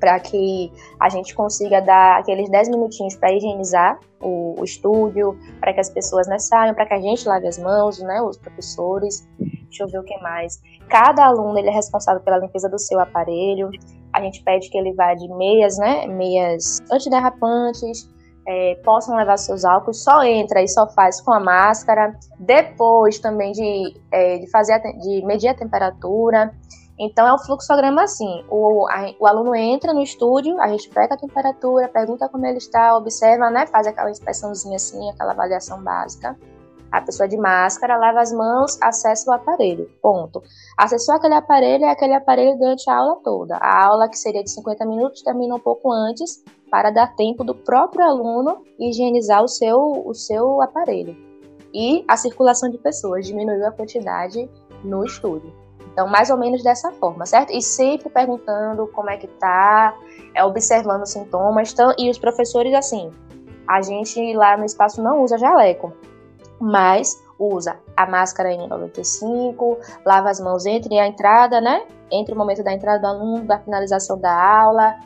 para 0.02 0.18
que 0.18 0.72
a 0.98 1.08
gente 1.08 1.32
consiga 1.32 1.80
dar 1.80 2.18
aqueles 2.18 2.50
10 2.50 2.70
minutinhos 2.70 3.14
para 3.14 3.32
higienizar 3.32 4.00
o, 4.20 4.60
o 4.60 4.64
estúdio, 4.64 5.38
para 5.60 5.72
que 5.72 5.78
as 5.78 5.88
pessoas 5.88 6.26
né, 6.26 6.40
saiam, 6.40 6.74
para 6.74 6.86
que 6.86 6.94
a 6.94 7.00
gente 7.00 7.24
lave 7.28 7.46
as 7.46 7.56
mãos, 7.56 8.00
né, 8.00 8.20
os 8.20 8.36
professores. 8.36 9.24
Deixa 9.38 9.84
eu 9.84 9.88
ver 9.88 10.00
o 10.00 10.02
que 10.02 10.18
mais. 10.18 10.60
Cada 10.88 11.24
aluno 11.24 11.56
ele 11.56 11.68
é 11.68 11.72
responsável 11.72 12.20
pela 12.20 12.38
limpeza 12.38 12.68
do 12.68 12.80
seu 12.80 12.98
aparelho. 12.98 13.70
A 14.12 14.20
gente 14.20 14.42
pede 14.42 14.68
que 14.70 14.76
ele 14.76 14.92
vá 14.92 15.14
de 15.14 15.28
meias, 15.36 15.78
né, 15.78 16.04
meias 16.08 16.80
antiderrapantes, 16.90 18.10
é, 18.48 18.74
possam 18.84 19.16
levar 19.16 19.36
seus 19.36 19.64
álcools, 19.64 20.02
só 20.02 20.24
entra 20.24 20.60
e 20.60 20.66
só 20.66 20.88
faz 20.88 21.20
com 21.20 21.32
a 21.32 21.38
máscara. 21.38 22.12
Depois 22.40 23.20
também 23.20 23.52
de, 23.52 23.94
é, 24.10 24.38
de 24.38 24.50
fazer 24.50 24.72
a, 24.72 24.78
de 24.78 25.24
medir 25.24 25.46
a 25.46 25.54
temperatura. 25.54 26.52
Então 27.04 27.26
é 27.26 27.34
um 27.34 27.38
fluxograma 27.38 28.04
assim: 28.04 28.44
o, 28.48 28.86
a, 28.88 29.12
o 29.18 29.26
aluno 29.26 29.56
entra 29.56 29.92
no 29.92 30.00
estúdio, 30.00 30.60
a 30.60 30.68
gente 30.68 30.88
pega 30.88 31.14
a 31.14 31.18
temperatura, 31.18 31.88
pergunta 31.88 32.28
como 32.28 32.46
ele 32.46 32.58
está, 32.58 32.96
observa, 32.96 33.50
né, 33.50 33.66
faz 33.66 33.88
aquela 33.88 34.08
inspeçãozinha 34.08 34.76
assim, 34.76 35.10
aquela 35.10 35.32
avaliação 35.32 35.82
básica. 35.82 36.38
A 36.92 37.00
pessoa 37.00 37.26
de 37.26 37.36
máscara 37.36 37.96
lava 37.96 38.20
as 38.20 38.32
mãos, 38.32 38.78
acessa 38.80 39.30
o 39.30 39.34
aparelho. 39.34 39.90
Ponto. 40.00 40.42
Acessou 40.78 41.16
aquele 41.16 41.34
aparelho, 41.34 41.86
é 41.86 41.90
aquele 41.90 42.14
aparelho 42.14 42.56
durante 42.56 42.88
a 42.88 42.94
aula 42.94 43.16
toda. 43.24 43.56
A 43.56 43.86
aula, 43.86 44.08
que 44.08 44.18
seria 44.18 44.44
de 44.44 44.50
50 44.50 44.84
minutos, 44.84 45.22
termina 45.22 45.56
um 45.56 45.58
pouco 45.58 45.90
antes, 45.90 46.44
para 46.70 46.90
dar 46.90 47.16
tempo 47.16 47.42
do 47.42 47.54
próprio 47.54 48.04
aluno 48.04 48.62
higienizar 48.78 49.42
o 49.42 49.48
seu, 49.48 49.78
o 50.06 50.14
seu 50.14 50.60
aparelho. 50.60 51.16
E 51.72 52.04
a 52.06 52.16
circulação 52.16 52.68
de 52.68 52.76
pessoas 52.76 53.26
diminuiu 53.26 53.66
a 53.66 53.72
quantidade 53.72 54.48
no 54.84 55.02
estúdio. 55.02 55.61
Então, 55.92 56.08
mais 56.08 56.30
ou 56.30 56.38
menos 56.38 56.62
dessa 56.62 56.90
forma, 56.92 57.26
certo? 57.26 57.52
E 57.52 57.60
sempre 57.60 58.08
perguntando 58.08 58.86
como 58.88 59.10
é 59.10 59.16
que 59.16 59.26
tá, 59.26 59.94
é, 60.34 60.42
observando 60.42 61.02
os 61.02 61.10
sintomas. 61.10 61.72
Então, 61.72 61.92
e 61.98 62.10
os 62.10 62.18
professores, 62.18 62.72
assim, 62.74 63.10
a 63.68 63.82
gente 63.82 64.32
lá 64.34 64.56
no 64.56 64.64
espaço 64.64 65.02
não 65.02 65.22
usa 65.22 65.36
jaleco, 65.36 65.92
mas 66.58 67.22
usa 67.38 67.76
a 67.96 68.06
máscara 68.06 68.50
N95, 68.50 69.78
lava 70.04 70.30
as 70.30 70.40
mãos 70.40 70.64
entre 70.64 70.98
a 70.98 71.06
entrada, 71.06 71.60
né? 71.60 71.84
Entre 72.10 72.34
o 72.34 72.38
momento 72.38 72.62
da 72.62 72.72
entrada 72.72 73.00
do 73.00 73.06
aluno, 73.06 73.44
da 73.44 73.58
finalização 73.58 74.18
da 74.18 74.32
aula, 74.32 74.96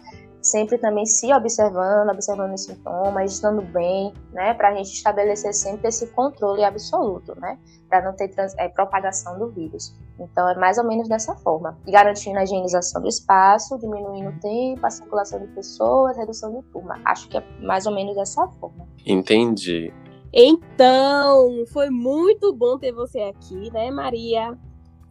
sempre 0.50 0.78
também 0.78 1.04
se 1.06 1.32
observando, 1.32 2.10
observando 2.10 2.54
os 2.54 2.64
sintomas, 2.64 3.32
estando 3.32 3.62
bem, 3.62 4.12
né, 4.32 4.54
para 4.54 4.70
a 4.70 4.74
gente 4.74 4.92
estabelecer 4.92 5.52
sempre 5.54 5.88
esse 5.88 6.06
controle 6.08 6.64
absoluto, 6.64 7.38
né, 7.40 7.58
para 7.88 8.02
não 8.02 8.14
ter 8.14 8.28
trans, 8.28 8.54
é, 8.58 8.68
propagação 8.68 9.38
do 9.38 9.48
vírus. 9.48 9.94
Então 10.18 10.48
é 10.48 10.56
mais 10.56 10.78
ou 10.78 10.84
menos 10.84 11.08
dessa 11.08 11.34
forma, 11.36 11.78
garantindo 11.86 12.38
a 12.38 12.44
higienização 12.44 13.02
do 13.02 13.08
espaço, 13.08 13.78
diminuindo 13.78 14.30
o 14.30 14.40
tempo, 14.40 14.86
a 14.86 14.90
circulação 14.90 15.40
de 15.40 15.46
pessoas, 15.48 16.16
redução 16.16 16.52
de 16.54 16.62
turma. 16.70 17.00
Acho 17.04 17.28
que 17.28 17.36
é 17.36 17.44
mais 17.60 17.86
ou 17.86 17.94
menos 17.94 18.14
dessa 18.16 18.46
forma. 18.48 18.86
Entendi. 19.04 19.92
Então, 20.32 21.64
foi 21.72 21.88
muito 21.90 22.52
bom 22.52 22.78
ter 22.78 22.92
você 22.92 23.20
aqui, 23.20 23.70
né, 23.72 23.90
Maria? 23.90 24.56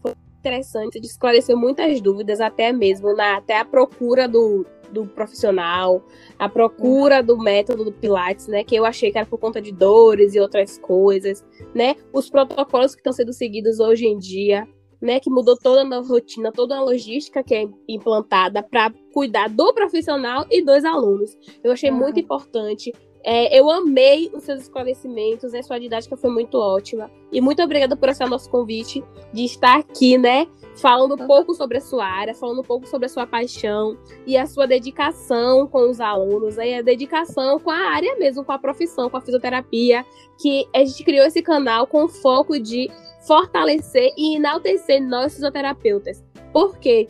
Foi 0.01 0.13
interessante, 0.39 0.99
esclareceu 0.99 1.57
muitas 1.57 1.99
dúvidas, 2.01 2.39
até 2.39 2.71
mesmo 2.71 3.15
na 3.15 3.37
até 3.37 3.59
a 3.59 3.65
procura 3.65 4.27
do, 4.27 4.65
do 4.91 5.05
profissional, 5.05 6.03
a 6.37 6.47
procura 6.47 7.21
do 7.21 7.37
método 7.37 7.85
do 7.85 7.91
Pilates, 7.91 8.47
né? 8.47 8.63
Que 8.63 8.75
eu 8.75 8.85
achei 8.85 9.11
que 9.11 9.17
era 9.17 9.27
por 9.27 9.39
conta 9.39 9.61
de 9.61 9.71
dores 9.71 10.35
e 10.35 10.39
outras 10.39 10.77
coisas, 10.77 11.45
né? 11.73 11.95
Os 12.13 12.29
protocolos 12.29 12.93
que 12.93 12.99
estão 12.99 13.13
sendo 13.13 13.33
seguidos 13.33 13.79
hoje 13.79 14.05
em 14.05 14.17
dia, 14.17 14.67
né? 15.01 15.19
Que 15.19 15.29
mudou 15.29 15.57
toda 15.57 15.81
a 15.81 16.01
rotina, 16.01 16.51
toda 16.51 16.75
a 16.77 16.81
logística 16.81 17.43
que 17.43 17.53
é 17.53 17.67
implantada 17.87 18.63
para 18.63 18.93
cuidar 19.13 19.49
do 19.49 19.73
profissional 19.73 20.45
e 20.49 20.61
dos 20.61 20.83
alunos. 20.85 21.37
Eu 21.63 21.71
achei 21.71 21.89
uhum. 21.89 21.97
muito 21.97 22.19
importante 22.19 22.91
É, 23.27 23.59
eu 23.59 23.71
amei 23.71 24.29
os 24.35 24.43
seus 24.43 24.61
esclarecimentos, 24.61 25.51
a 25.55 25.63
sua 25.63 25.79
didática 25.79 26.15
foi 26.15 26.29
muito 26.29 26.59
ótima. 26.59 27.09
E 27.31 27.41
muito 27.41 27.59
obrigada 27.59 27.97
por 27.97 28.07
aceitar 28.07 28.29
nosso 28.29 28.47
convite 28.51 29.03
de 29.33 29.45
estar 29.45 29.79
aqui, 29.79 30.15
né? 30.15 30.45
Falando 30.75 31.15
um 31.15 31.27
pouco 31.27 31.53
sobre 31.53 31.77
a 31.77 31.81
sua 31.81 32.05
área, 32.05 32.33
falando 32.33 32.59
um 32.59 32.63
pouco 32.63 32.85
sobre 32.87 33.05
a 33.05 33.09
sua 33.09 33.25
paixão 33.25 33.97
e 34.25 34.37
a 34.37 34.45
sua 34.45 34.67
dedicação 34.67 35.67
com 35.67 35.89
os 35.89 36.01
alunos, 36.01 36.59
aí 36.59 36.75
a 36.75 36.81
dedicação 36.81 37.59
com 37.59 37.71
a 37.71 37.77
área 37.77 38.15
mesmo, 38.17 38.43
com 38.43 38.51
a 38.51 38.59
profissão, 38.59 39.09
com 39.09 39.17
a 39.17 39.21
fisioterapia, 39.21 40.05
que 40.39 40.67
a 40.75 40.83
gente 40.83 41.03
criou 41.03 41.25
esse 41.25 41.41
canal 41.41 41.87
com 41.87 42.03
o 42.03 42.09
foco 42.09 42.59
de 42.59 42.89
fortalecer 43.25 44.11
e 44.17 44.35
enaltecer 44.35 45.01
nós 45.01 45.33
fisioterapeutas. 45.33 46.23
Por 46.51 46.77
quê? 46.77 47.07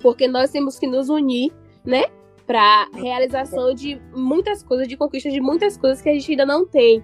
Porque 0.00 0.28
nós 0.28 0.50
temos 0.50 0.78
que 0.78 0.86
nos 0.86 1.08
unir, 1.08 1.52
né? 1.84 2.04
para 2.46 2.88
realização 2.94 3.74
de 3.74 4.00
muitas 4.14 4.62
coisas, 4.62 4.86
de 4.86 4.96
conquista 4.96 5.30
de 5.30 5.40
muitas 5.40 5.76
coisas 5.76 6.02
que 6.02 6.08
a 6.08 6.12
gente 6.12 6.30
ainda 6.30 6.46
não 6.46 6.66
tem. 6.66 7.02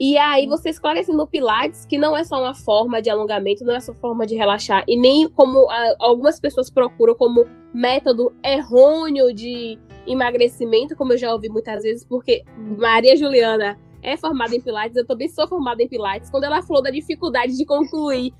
E 0.00 0.16
aí 0.16 0.46
você 0.46 0.70
esclarece 0.70 1.12
no 1.12 1.26
Pilates 1.26 1.84
que 1.84 1.98
não 1.98 2.16
é 2.16 2.22
só 2.22 2.40
uma 2.40 2.54
forma 2.54 3.02
de 3.02 3.10
alongamento, 3.10 3.64
não 3.64 3.74
é 3.74 3.80
só 3.80 3.92
forma 3.94 4.26
de 4.26 4.36
relaxar, 4.36 4.84
e 4.86 4.96
nem 4.96 5.28
como 5.28 5.68
a, 5.70 5.94
algumas 5.98 6.38
pessoas 6.38 6.70
procuram 6.70 7.14
como 7.14 7.46
método 7.74 8.32
errôneo 8.44 9.34
de 9.34 9.78
emagrecimento, 10.06 10.96
como 10.96 11.12
eu 11.12 11.18
já 11.18 11.32
ouvi 11.32 11.48
muitas 11.48 11.82
vezes, 11.82 12.04
porque 12.04 12.44
Maria 12.56 13.16
Juliana 13.16 13.78
é 14.02 14.16
formada 14.16 14.54
em 14.54 14.60
Pilates, 14.60 14.96
eu 14.96 15.06
também 15.06 15.28
sou 15.28 15.48
formada 15.48 15.82
em 15.82 15.88
Pilates. 15.88 16.30
Quando 16.30 16.44
ela 16.44 16.62
falou 16.62 16.82
da 16.82 16.90
dificuldade 16.90 17.56
de 17.56 17.66
concluir, 17.66 18.32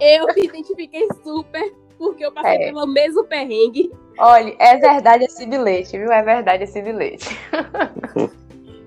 eu 0.00 0.26
me 0.34 0.44
identifiquei 0.44 1.06
super 1.22 1.72
porque 1.96 2.26
eu 2.26 2.32
passei 2.32 2.56
é. 2.56 2.66
pelo 2.66 2.84
mesmo 2.84 3.22
perrengue. 3.24 3.92
Olha, 4.18 4.56
é 4.58 4.76
verdade 4.76 5.24
esse 5.24 5.46
bilhete, 5.46 5.96
viu? 5.96 6.10
É 6.10 6.20
verdade 6.20 6.64
esse 6.64 6.82
bilhete. 6.82 7.28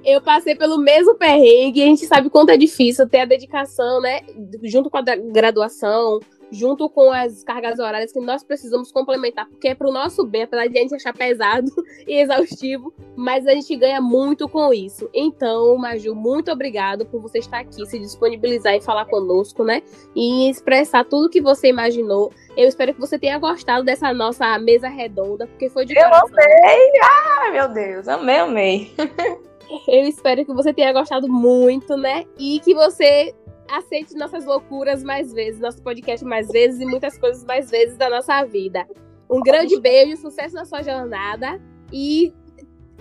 eu 0.05 0.21
passei 0.21 0.55
pelo 0.55 0.77
mesmo 0.77 1.15
perrengue, 1.15 1.81
a 1.81 1.85
gente 1.85 2.05
sabe 2.05 2.29
quanto 2.29 2.51
é 2.51 2.57
difícil 2.57 3.09
ter 3.09 3.21
a 3.21 3.25
dedicação, 3.25 3.99
né? 3.99 4.21
Junto 4.63 4.89
com 4.89 4.97
a 4.97 5.01
graduação, 5.01 6.19
junto 6.51 6.89
com 6.89 7.11
as 7.11 7.43
cargas 7.43 7.79
horárias 7.79 8.11
que 8.11 8.19
nós 8.19 8.43
precisamos 8.43 8.91
complementar, 8.91 9.47
porque 9.47 9.69
é 9.69 9.75
para 9.75 9.89
o 9.89 9.91
nosso 9.91 10.23
bem, 10.25 10.43
apesar 10.43 10.67
de 10.67 10.77
a 10.77 10.81
gente 10.81 10.95
achar 10.95 11.13
pesado 11.13 11.71
e 12.07 12.13
exaustivo, 12.21 12.93
mas 13.15 13.47
a 13.47 13.51
gente 13.51 13.75
ganha 13.75 13.99
muito 13.99 14.47
com 14.47 14.73
isso. 14.73 15.09
Então, 15.13 15.75
Maju, 15.77 16.13
muito 16.15 16.51
obrigado 16.51 17.05
por 17.05 17.21
você 17.21 17.39
estar 17.39 17.59
aqui, 17.59 17.85
se 17.85 17.99
disponibilizar 17.99 18.75
e 18.75 18.81
falar 18.81 19.05
conosco, 19.05 19.63
né? 19.63 19.81
E 20.15 20.49
expressar 20.49 21.03
tudo 21.05 21.29
que 21.29 21.41
você 21.41 21.69
imaginou. 21.69 22.31
Eu 22.55 22.67
espero 22.67 22.93
que 22.93 22.99
você 22.99 23.17
tenha 23.19 23.37
gostado 23.37 23.83
dessa 23.83 24.13
nossa 24.13 24.57
mesa 24.59 24.87
redonda, 24.87 25.47
porque 25.47 25.69
foi 25.69 25.85
de 25.85 25.97
Eu 25.97 26.03
coração. 26.03 26.27
amei! 26.29 26.91
Ai, 27.01 27.51
meu 27.51 27.67
Deus, 27.69 28.07
amei, 28.07 28.37
amei. 28.37 28.91
Eu 29.87 30.07
espero 30.07 30.45
que 30.45 30.53
você 30.53 30.73
tenha 30.73 30.93
gostado 30.93 31.27
muito, 31.27 31.95
né? 31.97 32.25
E 32.37 32.59
que 32.59 32.73
você 32.73 33.33
aceite 33.69 34.15
nossas 34.15 34.45
loucuras 34.45 35.03
mais 35.03 35.33
vezes, 35.33 35.59
nosso 35.59 35.81
podcast 35.81 36.25
mais 36.25 36.47
vezes 36.47 36.79
e 36.79 36.85
muitas 36.85 37.17
coisas 37.17 37.43
mais 37.45 37.69
vezes 37.69 37.97
da 37.97 38.09
nossa 38.09 38.43
vida. 38.43 38.85
Um 39.29 39.41
grande 39.41 39.79
beijo, 39.79 40.17
sucesso 40.17 40.55
na 40.55 40.65
sua 40.65 40.83
jornada 40.83 41.59
e 41.91 42.33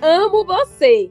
amo 0.01 0.45
você. 0.45 1.11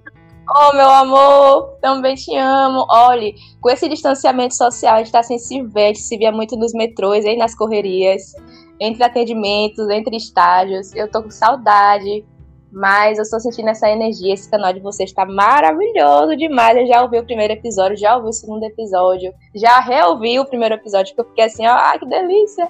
Oh, 0.50 0.76
meu 0.76 0.90
amor, 0.90 1.78
também 1.82 2.16
te 2.16 2.36
amo. 2.36 2.86
Olhe, 2.90 3.36
com 3.62 3.70
esse 3.70 3.88
distanciamento 3.88 4.56
social, 4.56 4.96
a 4.96 4.98
gente 4.98 5.12
tá 5.12 5.24
sem 5.24 5.40
se 5.40 5.62
ver, 5.62 5.96
se 5.96 6.18
via 6.18 6.32
muito 6.32 6.58
nos 6.58 6.74
metrôs, 6.74 7.26
aí 7.26 7.38
nas 7.38 7.56
correrias, 7.56 8.34
entre 8.80 9.04
atendimentos, 9.04 9.90
entre 9.90 10.18
estágios. 10.18 10.94
Eu 10.94 11.10
tô 11.10 11.24
com 11.24 11.32
saudade. 11.32 12.26
Mas 12.74 13.20
eu 13.20 13.22
estou 13.22 13.40
sentindo 13.40 13.70
essa 13.70 13.88
energia, 13.88 14.34
esse 14.34 14.50
canal 14.50 14.74
de 14.74 14.80
vocês 14.80 15.12
está 15.12 15.28
maravilhoso 15.28 16.36
demais. 16.36 16.76
Eu 16.76 16.88
já 16.88 17.04
ouvi 17.04 17.20
o 17.20 17.24
primeiro 17.24 17.54
episódio, 17.54 17.96
já 17.96 18.18
ouvi 18.18 18.30
o 18.30 18.34
segundo 18.34 18.64
episódio, 18.64 19.32
já 19.54 19.80
reouvi 19.80 20.40
o 20.40 20.46
primeiro 20.46 20.74
episódio, 20.74 21.14
que 21.14 21.22
eu 21.22 21.26
fiquei 21.26 21.46
assim, 21.46 21.68
ó, 21.68 21.72
ah, 21.72 21.96
que 22.00 22.08
delícia! 22.08 22.68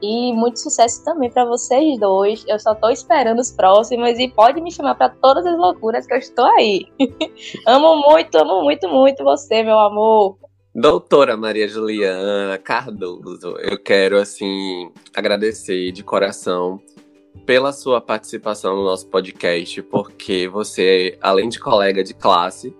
E 0.00 0.32
muito 0.32 0.60
sucesso 0.60 1.04
também 1.04 1.30
para 1.30 1.44
vocês 1.44 1.98
dois. 1.98 2.44
Eu 2.46 2.60
só 2.60 2.72
estou 2.72 2.90
esperando 2.90 3.40
os 3.40 3.50
próximos 3.50 4.18
e 4.20 4.28
pode 4.28 4.60
me 4.60 4.70
chamar 4.70 4.94
para 4.94 5.08
todas 5.08 5.44
as 5.44 5.58
loucuras 5.58 6.06
que 6.06 6.14
eu 6.14 6.18
estou 6.18 6.46
aí. 6.46 6.86
amo 7.66 7.96
muito, 7.96 8.38
amo 8.38 8.62
muito, 8.62 8.88
muito 8.88 9.24
você, 9.24 9.64
meu 9.64 9.78
amor. 9.80 10.38
Doutora 10.72 11.36
Maria 11.36 11.66
Juliana 11.66 12.56
Cardoso, 12.56 13.56
eu 13.58 13.76
quero 13.82 14.16
assim 14.16 14.88
agradecer 15.12 15.90
de 15.90 16.04
coração 16.04 16.80
pela 17.46 17.72
sua 17.72 18.00
participação 18.00 18.76
no 18.76 18.84
nosso 18.84 19.06
podcast, 19.08 19.82
porque 19.82 20.48
você, 20.48 21.18
além 21.20 21.48
de 21.48 21.58
colega 21.58 22.04
de 22.04 22.14
classe 22.14 22.74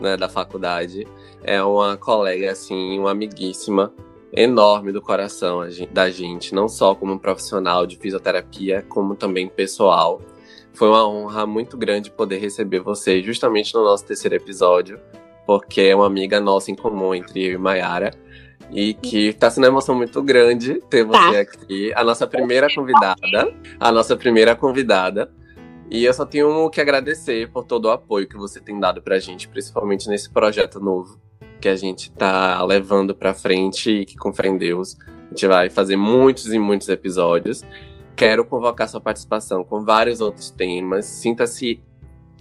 né, 0.00 0.16
da 0.16 0.28
faculdade, 0.28 1.06
é 1.42 1.62
uma 1.62 1.96
colega, 1.96 2.50
assim, 2.50 2.98
uma 2.98 3.12
amiguíssima 3.12 3.92
enorme 4.32 4.92
do 4.92 5.00
coração 5.00 5.60
da 5.90 6.10
gente, 6.10 6.54
não 6.54 6.68
só 6.68 6.94
como 6.94 7.18
profissional 7.18 7.86
de 7.86 7.96
fisioterapia, 7.96 8.84
como 8.88 9.14
também 9.14 9.48
pessoal. 9.48 10.20
Foi 10.74 10.88
uma 10.88 11.08
honra 11.08 11.46
muito 11.46 11.76
grande 11.76 12.10
poder 12.10 12.38
receber 12.38 12.80
você 12.80 13.22
justamente 13.22 13.74
no 13.74 13.82
nosso 13.82 14.04
terceiro 14.04 14.34
episódio, 14.34 15.00
porque 15.46 15.82
é 15.82 15.96
uma 15.96 16.06
amiga 16.06 16.38
nossa 16.38 16.70
em 16.70 16.74
comum 16.74 17.14
entre 17.14 17.44
eu 17.46 17.52
e 17.52 17.58
Mayara. 17.58 18.10
E 18.70 18.94
que 18.94 19.32
tá 19.32 19.48
sendo 19.50 19.64
uma 19.64 19.70
emoção 19.70 19.94
muito 19.94 20.22
grande 20.22 20.80
ter 20.90 21.04
você 21.04 21.32
tá. 21.32 21.40
aqui. 21.40 21.92
A 21.94 22.02
nossa 22.02 22.26
primeira 22.26 22.68
convidada. 22.74 23.54
A 23.78 23.92
nossa 23.92 24.16
primeira 24.16 24.56
convidada. 24.56 25.30
E 25.90 26.04
eu 26.04 26.12
só 26.12 26.26
tenho 26.26 26.68
que 26.68 26.80
agradecer 26.80 27.48
por 27.50 27.64
todo 27.64 27.84
o 27.84 27.90
apoio 27.90 28.28
que 28.28 28.36
você 28.36 28.60
tem 28.60 28.78
dado 28.78 29.00
pra 29.00 29.20
gente, 29.20 29.48
principalmente 29.48 30.08
nesse 30.08 30.28
projeto 30.28 30.80
novo 30.80 31.20
que 31.60 31.68
a 31.68 31.76
gente 31.76 32.10
tá 32.10 32.62
levando 32.64 33.14
pra 33.14 33.32
frente 33.32 33.90
e 33.90 34.04
que, 34.04 34.16
com 34.16 34.32
fé 34.32 34.48
em 34.48 34.58
Deus, 34.58 34.96
a 35.00 35.28
gente 35.30 35.46
vai 35.46 35.70
fazer 35.70 35.96
muitos 35.96 36.52
e 36.52 36.58
muitos 36.58 36.88
episódios. 36.88 37.64
Quero 38.14 38.44
convocar 38.44 38.88
sua 38.88 39.00
participação 39.00 39.62
com 39.62 39.84
vários 39.84 40.20
outros 40.20 40.50
temas. 40.50 41.06
Sinta-se 41.06 41.80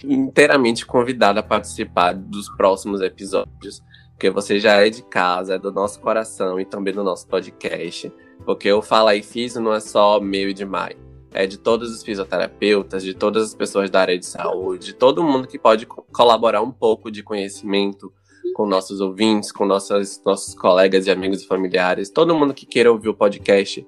inteiramente 0.04 0.86
convidada 0.86 1.40
a 1.40 1.44
participar 1.44 2.14
dos 2.14 2.50
próximos 2.50 3.02
episódios 3.02 3.82
porque 4.16 4.30
você 4.30 4.60
já 4.60 4.86
é 4.86 4.90
de 4.90 5.04
casa, 5.04 5.56
é 5.56 5.60
do 5.60 5.72
nosso 5.72 6.00
coração 6.00 6.58
e 6.58 6.64
também 6.64 6.94
do 6.94 7.04
nosso 7.04 7.28
podcast. 7.28 8.12
Porque 8.46 8.72
o 8.72 8.82
Fala 8.82 9.14
e 9.14 9.22
Fiz 9.22 9.56
não 9.56 9.74
é 9.74 9.80
só 9.82 10.22
meu 10.22 10.50
e 10.50 10.54
de 10.54 10.64
Mai. 10.66 10.96
É 11.34 11.46
de 11.46 11.58
todos 11.58 11.94
os 11.94 12.02
fisioterapeutas, 12.02 13.04
de 13.04 13.14
todas 13.14 13.44
as 13.44 13.54
pessoas 13.54 13.90
da 13.90 14.00
área 14.00 14.18
de 14.18 14.26
saúde, 14.26 14.86
de 14.86 14.94
todo 14.94 15.22
mundo 15.22 15.50
que 15.50 15.60
pode 15.60 15.86
colaborar 15.86 16.62
um 16.62 16.72
pouco 16.72 17.12
de 17.12 17.22
conhecimento 17.22 18.12
com 18.56 18.66
nossos 18.66 19.02
ouvintes, 19.02 19.52
com 19.52 19.66
nossos, 19.66 20.22
nossos 20.26 20.56
colegas 20.56 21.08
e 21.08 21.12
amigos 21.12 21.42
e 21.42 21.48
familiares. 21.48 22.10
Todo 22.10 22.34
mundo 22.34 22.54
que 22.54 22.66
queira 22.66 22.90
ouvir 22.90 23.10
o 23.10 23.14
podcast 23.14 23.86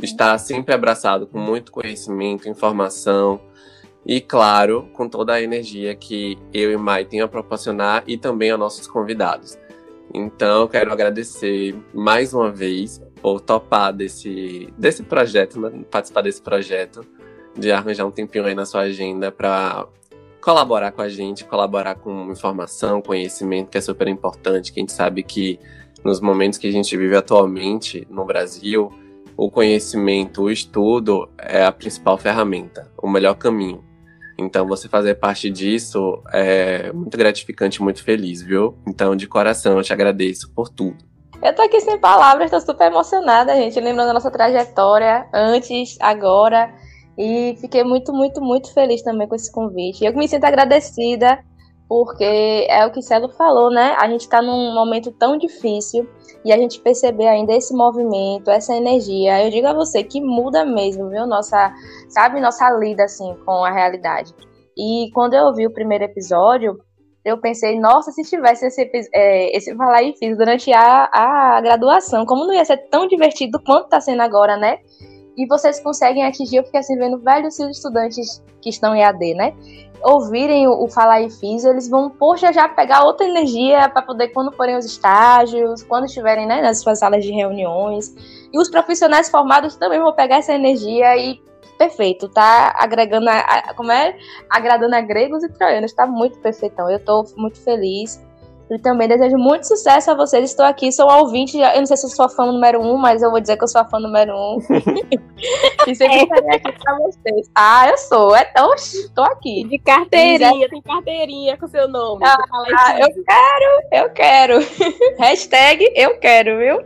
está 0.00 0.38
sempre 0.38 0.72
abraçado 0.72 1.26
com 1.26 1.40
muito 1.40 1.72
conhecimento, 1.72 2.48
informação 2.48 3.40
e, 4.06 4.20
claro, 4.20 4.88
com 4.92 5.08
toda 5.08 5.34
a 5.34 5.42
energia 5.42 5.94
que 5.96 6.38
eu 6.54 6.70
e 6.70 6.76
Mai 6.76 7.04
tem 7.04 7.20
a 7.20 7.26
proporcionar 7.26 8.04
e 8.06 8.16
também 8.16 8.52
a 8.52 8.56
nossos 8.56 8.86
convidados. 8.86 9.58
Então, 10.14 10.68
quero 10.68 10.92
agradecer 10.92 11.74
mais 11.92 12.32
uma 12.32 12.50
vez 12.50 13.02
por 13.20 13.40
topar 13.40 13.92
desse, 13.92 14.72
desse 14.78 15.02
projeto, 15.02 15.60
né? 15.60 15.72
participar 15.90 16.20
desse 16.20 16.40
projeto, 16.40 17.04
de 17.58 17.72
arranjar 17.72 18.06
um 18.06 18.12
tempinho 18.12 18.46
aí 18.46 18.54
na 18.54 18.64
sua 18.64 18.82
agenda 18.82 19.32
para 19.32 19.88
colaborar 20.40 20.92
com 20.92 21.02
a 21.02 21.08
gente, 21.08 21.44
colaborar 21.44 21.96
com 21.96 22.30
informação, 22.30 23.02
conhecimento, 23.02 23.70
que 23.70 23.78
é 23.78 23.80
super 23.80 24.06
importante, 24.06 24.72
que 24.72 24.78
a 24.78 24.82
gente 24.82 24.92
sabe 24.92 25.24
que 25.24 25.58
nos 26.04 26.20
momentos 26.20 26.60
que 26.60 26.68
a 26.68 26.72
gente 26.72 26.96
vive 26.96 27.16
atualmente 27.16 28.06
no 28.08 28.24
Brasil, 28.24 28.92
o 29.36 29.50
conhecimento, 29.50 30.42
o 30.42 30.50
estudo 30.50 31.28
é 31.36 31.64
a 31.64 31.72
principal 31.72 32.16
ferramenta, 32.16 32.88
o 32.96 33.10
melhor 33.10 33.34
caminho. 33.34 33.84
Então, 34.38 34.66
você 34.66 34.88
fazer 34.88 35.14
parte 35.14 35.50
disso 35.50 36.22
é 36.32 36.92
muito 36.92 37.16
gratificante, 37.16 37.82
muito 37.82 38.02
feliz, 38.02 38.42
viu? 38.42 38.76
Então, 38.86 39.16
de 39.16 39.26
coração, 39.26 39.76
eu 39.76 39.82
te 39.82 39.92
agradeço 39.92 40.52
por 40.52 40.68
tudo. 40.68 40.98
Eu 41.42 41.54
tô 41.54 41.62
aqui 41.62 41.80
sem 41.80 41.98
palavras, 41.98 42.50
tô 42.50 42.60
super 42.60 42.86
emocionada, 42.86 43.54
gente, 43.54 43.78
lembrando 43.80 44.10
a 44.10 44.14
nossa 44.14 44.30
trajetória 44.30 45.26
antes, 45.32 45.96
agora. 46.00 46.72
E 47.16 47.56
fiquei 47.60 47.82
muito, 47.82 48.12
muito, 48.12 48.40
muito 48.42 48.72
feliz 48.74 49.02
também 49.02 49.26
com 49.26 49.34
esse 49.34 49.50
convite. 49.50 50.04
Eu 50.04 50.14
me 50.14 50.28
sinto 50.28 50.44
agradecida, 50.44 51.38
porque 51.88 52.66
é 52.68 52.84
o 52.86 52.90
que 52.90 53.00
Celo 53.00 53.30
falou, 53.30 53.70
né? 53.70 53.94
A 53.98 54.08
gente 54.08 54.22
está 54.22 54.42
num 54.42 54.74
momento 54.74 55.10
tão 55.12 55.38
difícil 55.38 56.08
e 56.46 56.52
a 56.52 56.56
gente 56.56 56.80
perceber 56.80 57.26
ainda 57.26 57.52
esse 57.52 57.74
movimento, 57.74 58.52
essa 58.52 58.72
energia, 58.72 59.44
eu 59.44 59.50
digo 59.50 59.66
a 59.66 59.74
você 59.74 60.04
que 60.04 60.20
muda 60.20 60.64
mesmo, 60.64 61.08
viu? 61.08 61.26
Nossa, 61.26 61.74
sabe, 62.08 62.40
nossa 62.40 62.70
lida 62.70 63.02
assim 63.02 63.34
com 63.44 63.64
a 63.64 63.72
realidade. 63.72 64.32
E 64.78 65.10
quando 65.12 65.34
eu 65.34 65.52
vi 65.52 65.66
o 65.66 65.72
primeiro 65.72 66.04
episódio, 66.04 66.78
eu 67.24 67.36
pensei, 67.40 67.80
nossa, 67.80 68.12
se 68.12 68.22
tivesse 68.22 68.64
esse, 68.64 68.88
é, 69.12 69.56
esse 69.56 69.74
falar 69.74 70.04
e 70.04 70.16
fiz 70.16 70.38
durante 70.38 70.72
a, 70.72 71.10
a 71.12 71.60
graduação, 71.60 72.24
como 72.24 72.46
não 72.46 72.54
ia 72.54 72.64
ser 72.64 72.76
tão 72.90 73.08
divertido 73.08 73.60
quanto 73.66 73.86
está 73.86 74.00
sendo 74.00 74.22
agora, 74.22 74.56
né? 74.56 74.78
E 75.36 75.48
vocês 75.48 75.80
conseguem 75.80 76.24
atingir, 76.24 76.58
eu 76.58 76.64
fiquei 76.64 76.78
assim 76.78 76.96
vendo 76.96 77.18
velhos 77.18 77.58
estudantes 77.58 78.40
que 78.62 78.70
estão 78.70 78.94
em 78.94 79.02
AD, 79.02 79.34
né? 79.34 79.52
Ouvirem 80.02 80.66
o, 80.68 80.86
Falar 80.88 81.14
aí 81.14 81.30
Físio, 81.30 81.70
eles 81.70 81.88
vão, 81.88 82.10
poxa, 82.10 82.52
já 82.52 82.68
pegar 82.68 83.04
outra 83.04 83.26
energia 83.26 83.88
para 83.88 84.02
poder, 84.02 84.28
quando 84.28 84.52
forem 84.52 84.76
os 84.76 84.84
estágios, 84.84 85.82
quando 85.82 86.06
estiverem 86.06 86.46
né, 86.46 86.62
nas 86.62 86.80
suas 86.80 86.98
salas 86.98 87.24
de 87.24 87.30
reuniões. 87.30 88.14
E 88.52 88.58
os 88.58 88.68
profissionais 88.68 89.28
formados 89.28 89.76
também 89.76 90.00
vão 90.00 90.12
pegar 90.12 90.36
essa 90.36 90.52
energia 90.52 91.16
e 91.16 91.40
perfeito, 91.76 92.28
tá 92.28 92.74
agregando, 92.76 93.28
a, 93.28 93.74
como 93.74 93.92
é? 93.92 94.16
Agradando 94.48 94.94
a 94.96 95.00
gregos 95.00 95.44
e 95.44 95.48
troianos, 95.48 95.92
tá 95.92 96.06
muito 96.06 96.38
perfeitão. 96.38 96.90
Eu 96.90 97.04
tô 97.04 97.24
muito 97.36 97.60
feliz. 97.62 98.24
E 98.68 98.78
também 98.80 99.06
desejo 99.06 99.36
muito 99.36 99.64
sucesso 99.66 100.10
a 100.10 100.14
vocês. 100.14 100.50
Estou 100.50 100.66
aqui, 100.66 100.90
sou 100.90 101.08
ouvinte. 101.08 101.56
Eu 101.56 101.78
não 101.78 101.86
sei 101.86 101.96
se 101.96 102.04
eu 102.04 102.10
sou 102.10 102.26
a 102.26 102.28
fã 102.28 102.46
número 102.46 102.80
um, 102.80 102.96
mas 102.96 103.22
eu 103.22 103.30
vou 103.30 103.40
dizer 103.40 103.56
que 103.56 103.62
eu 103.62 103.68
sou 103.68 103.80
a 103.80 103.84
fã 103.84 104.00
número 104.00 104.34
um. 104.34 104.58
e 105.86 105.94
sempre 105.94 106.24
estarei 106.24 106.56
aqui 106.56 106.72
pra 106.72 106.98
vocês. 106.98 107.50
Ah, 107.54 107.88
eu 107.88 107.96
sou. 107.96 108.34
É. 108.34 108.50
Estou 108.76 109.24
aqui. 109.24 109.64
De 109.68 109.78
carteirinha, 109.78 110.68
tem 110.68 110.82
carteirinha 110.82 111.56
com 111.56 111.68
seu 111.68 111.88
nome. 111.88 112.24
Ah, 112.24 112.36
ah 112.76 112.98
eu 112.98 113.08
quero, 113.24 114.04
eu 114.04 114.10
quero. 114.10 114.58
Hashtag 115.20 115.92
eu 115.94 116.18
quero, 116.18 116.58
viu? 116.58 116.78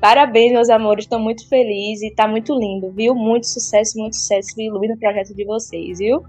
Parabéns, 0.00 0.52
meus 0.52 0.70
amores. 0.70 1.06
Estou 1.06 1.18
muito 1.18 1.48
feliz 1.48 2.02
e 2.02 2.14
tá 2.14 2.28
muito 2.28 2.54
lindo, 2.54 2.92
viu? 2.92 3.16
Muito 3.16 3.48
sucesso, 3.48 3.98
muito 3.98 4.14
sucesso. 4.14 4.54
Me 4.56 4.66
ilumina 4.66 4.94
o 4.94 4.98
projeto 4.98 5.34
de 5.34 5.44
vocês, 5.44 5.98
viu? 5.98 6.22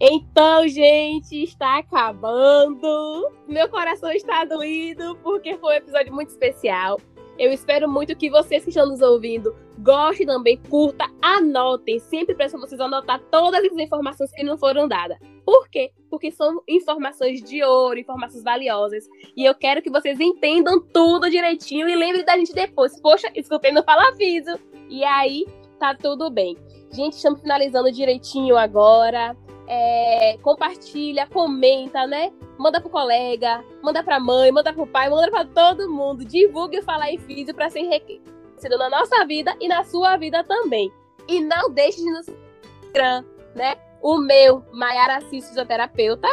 Então, 0.00 0.68
gente, 0.68 1.42
está 1.42 1.78
acabando. 1.78 3.32
Meu 3.48 3.68
coração 3.68 4.12
está 4.12 4.44
doído 4.44 5.16
porque 5.24 5.56
foi 5.56 5.74
um 5.74 5.76
episódio 5.78 6.14
muito 6.14 6.28
especial. 6.28 7.00
Eu 7.36 7.52
espero 7.52 7.88
muito 7.88 8.16
que 8.16 8.30
vocês 8.30 8.62
que 8.62 8.70
estão 8.70 8.86
nos 8.86 9.00
ouvindo 9.00 9.54
gostem 9.78 10.26
também, 10.26 10.56
curta, 10.68 11.04
anotem. 11.20 11.98
Sempre 11.98 12.36
peço 12.36 12.58
vocês 12.58 12.80
anotar 12.80 13.20
todas 13.30 13.64
as 13.64 13.72
informações 13.72 14.30
que 14.30 14.44
não 14.44 14.56
foram 14.56 14.86
dadas. 14.86 15.18
Por 15.44 15.68
quê? 15.68 15.90
Porque 16.08 16.30
são 16.30 16.62
informações 16.68 17.42
de 17.42 17.64
ouro, 17.64 17.98
informações 17.98 18.44
valiosas. 18.44 19.04
E 19.36 19.44
eu 19.44 19.54
quero 19.54 19.82
que 19.82 19.90
vocês 19.90 20.20
entendam 20.20 20.80
tudo 20.80 21.30
direitinho 21.30 21.88
e 21.88 21.96
lembrem 21.96 22.24
da 22.24 22.36
gente 22.36 22.52
depois. 22.52 23.00
Poxa, 23.00 23.28
escutei 23.34 23.72
no 23.72 23.82
Falaviso. 23.82 24.58
E 24.88 25.04
aí, 25.04 25.44
tá 25.78 25.92
tudo 25.92 26.30
bem. 26.30 26.56
Gente, 26.92 27.14
estamos 27.14 27.40
finalizando 27.40 27.90
direitinho 27.90 28.56
agora 28.56 29.36
é, 29.68 30.38
compartilha, 30.40 31.26
comenta, 31.26 32.06
né? 32.06 32.32
Manda 32.58 32.80
pro 32.80 32.88
colega, 32.88 33.62
manda 33.82 34.02
pra 34.02 34.18
mãe, 34.18 34.50
manda 34.50 34.72
pro 34.72 34.86
pai, 34.86 35.10
manda 35.10 35.30
pra 35.30 35.44
todo 35.44 35.90
mundo. 35.90 36.24
Divulgue 36.24 36.78
o 36.78 36.82
Falar 36.82 37.12
em 37.12 37.18
Físio 37.18 37.54
pra 37.54 37.68
ser 37.68 37.80
enriquecido 37.80 38.78
na 38.78 38.88
nossa 38.88 39.26
vida 39.26 39.54
e 39.60 39.68
na 39.68 39.84
sua 39.84 40.16
vida 40.16 40.42
também. 40.42 40.90
E 41.28 41.40
não 41.40 41.70
deixe 41.70 41.98
de 41.98 42.10
nos 42.10 42.26
Instagram, 42.82 43.24
né? 43.54 43.76
O 44.00 44.16
meu, 44.16 44.64
Maiara 44.72 45.18
Assis, 45.18 45.46
fisioterapeuta. 45.48 46.28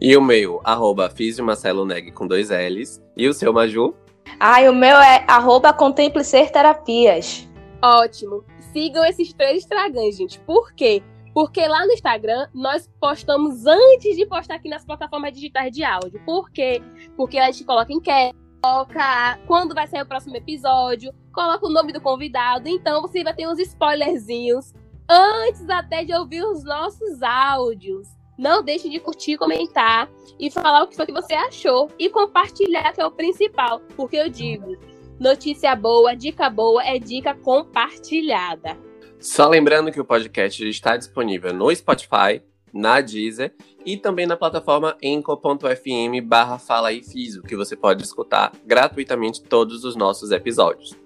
E 0.00 0.16
o 0.16 0.22
meu, 0.22 0.60
arroba 0.64 1.12
Marcelo 1.42 1.84
Neg 1.84 2.12
com 2.12 2.26
dois 2.26 2.48
L's. 2.50 3.02
E 3.16 3.28
o 3.28 3.34
seu, 3.34 3.52
Maju? 3.52 3.94
Ah, 4.40 4.62
e 4.62 4.68
o 4.68 4.74
meu 4.74 4.96
é 4.96 5.24
arroba 5.28 5.72
Contemple 5.72 6.24
Ser 6.24 6.50
Terapias. 6.50 7.46
Ótimo. 7.82 8.44
Sigam 8.72 9.04
esses 9.04 9.32
três 9.32 9.64
Instagrams, 9.64 10.16
gente. 10.16 10.38
Por 10.40 10.72
quê? 10.72 11.02
Porque 11.32 11.66
lá 11.66 11.86
no 11.86 11.92
Instagram 11.92 12.48
nós 12.54 12.88
postamos 13.00 13.66
antes 13.66 14.16
de 14.16 14.26
postar 14.26 14.56
aqui 14.56 14.68
nas 14.68 14.84
plataformas 14.84 15.32
digitais 15.32 15.72
de 15.72 15.84
áudio. 15.84 16.20
Por 16.24 16.50
quê? 16.50 16.82
Porque 17.16 17.38
a 17.38 17.50
gente 17.50 17.64
coloca 17.64 17.92
enquete, 17.92 18.36
coloca 18.62 19.38
quando 19.46 19.74
vai 19.74 19.86
sair 19.86 20.02
o 20.02 20.06
próximo 20.06 20.36
episódio, 20.36 21.12
coloca 21.32 21.66
o 21.66 21.70
nome 21.70 21.92
do 21.92 22.00
convidado. 22.00 22.68
Então 22.68 23.02
você 23.02 23.22
vai 23.22 23.34
ter 23.34 23.48
uns 23.48 23.58
spoilerzinhos 23.58 24.72
antes 25.08 25.68
até 25.68 26.04
de 26.04 26.14
ouvir 26.14 26.42
os 26.42 26.64
nossos 26.64 27.22
áudios. 27.22 28.08
Não 28.38 28.62
deixe 28.62 28.88
de 28.88 29.00
curtir, 29.00 29.36
comentar 29.36 30.08
e 30.38 30.48
falar 30.50 30.84
o 30.84 30.86
que 30.86 30.94
foi 30.94 31.06
que 31.06 31.12
você 31.12 31.34
achou 31.34 31.90
e 31.98 32.08
compartilhar, 32.08 32.92
que 32.92 33.00
é 33.00 33.06
o 33.06 33.10
principal. 33.10 33.80
Porque 33.96 34.16
eu 34.16 34.28
digo, 34.28 34.76
notícia 35.18 35.74
boa, 35.74 36.14
dica 36.14 36.48
boa 36.48 36.84
é 36.84 37.00
dica 37.00 37.34
compartilhada. 37.34 38.87
Só 39.20 39.48
lembrando 39.48 39.90
que 39.90 40.00
o 40.00 40.04
podcast 40.04 40.66
está 40.68 40.96
disponível 40.96 41.52
no 41.52 41.74
Spotify, 41.74 42.42
na 42.72 43.00
Deezer 43.00 43.54
e 43.84 43.96
também 43.96 44.26
na 44.26 44.36
plataforma 44.36 44.96
enco.fm 45.02 46.20
barra 46.24 46.58
Fala 46.58 46.88
aí 46.88 47.02
Fiso, 47.02 47.42
que 47.42 47.56
você 47.56 47.74
pode 47.76 48.02
escutar 48.02 48.52
gratuitamente 48.64 49.42
todos 49.42 49.84
os 49.84 49.96
nossos 49.96 50.30
episódios. 50.30 50.96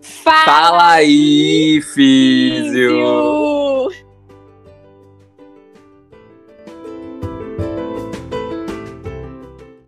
Fala, 0.00 0.44
Fala 0.44 0.92
aí, 0.94 1.80
Físio! 1.94 2.92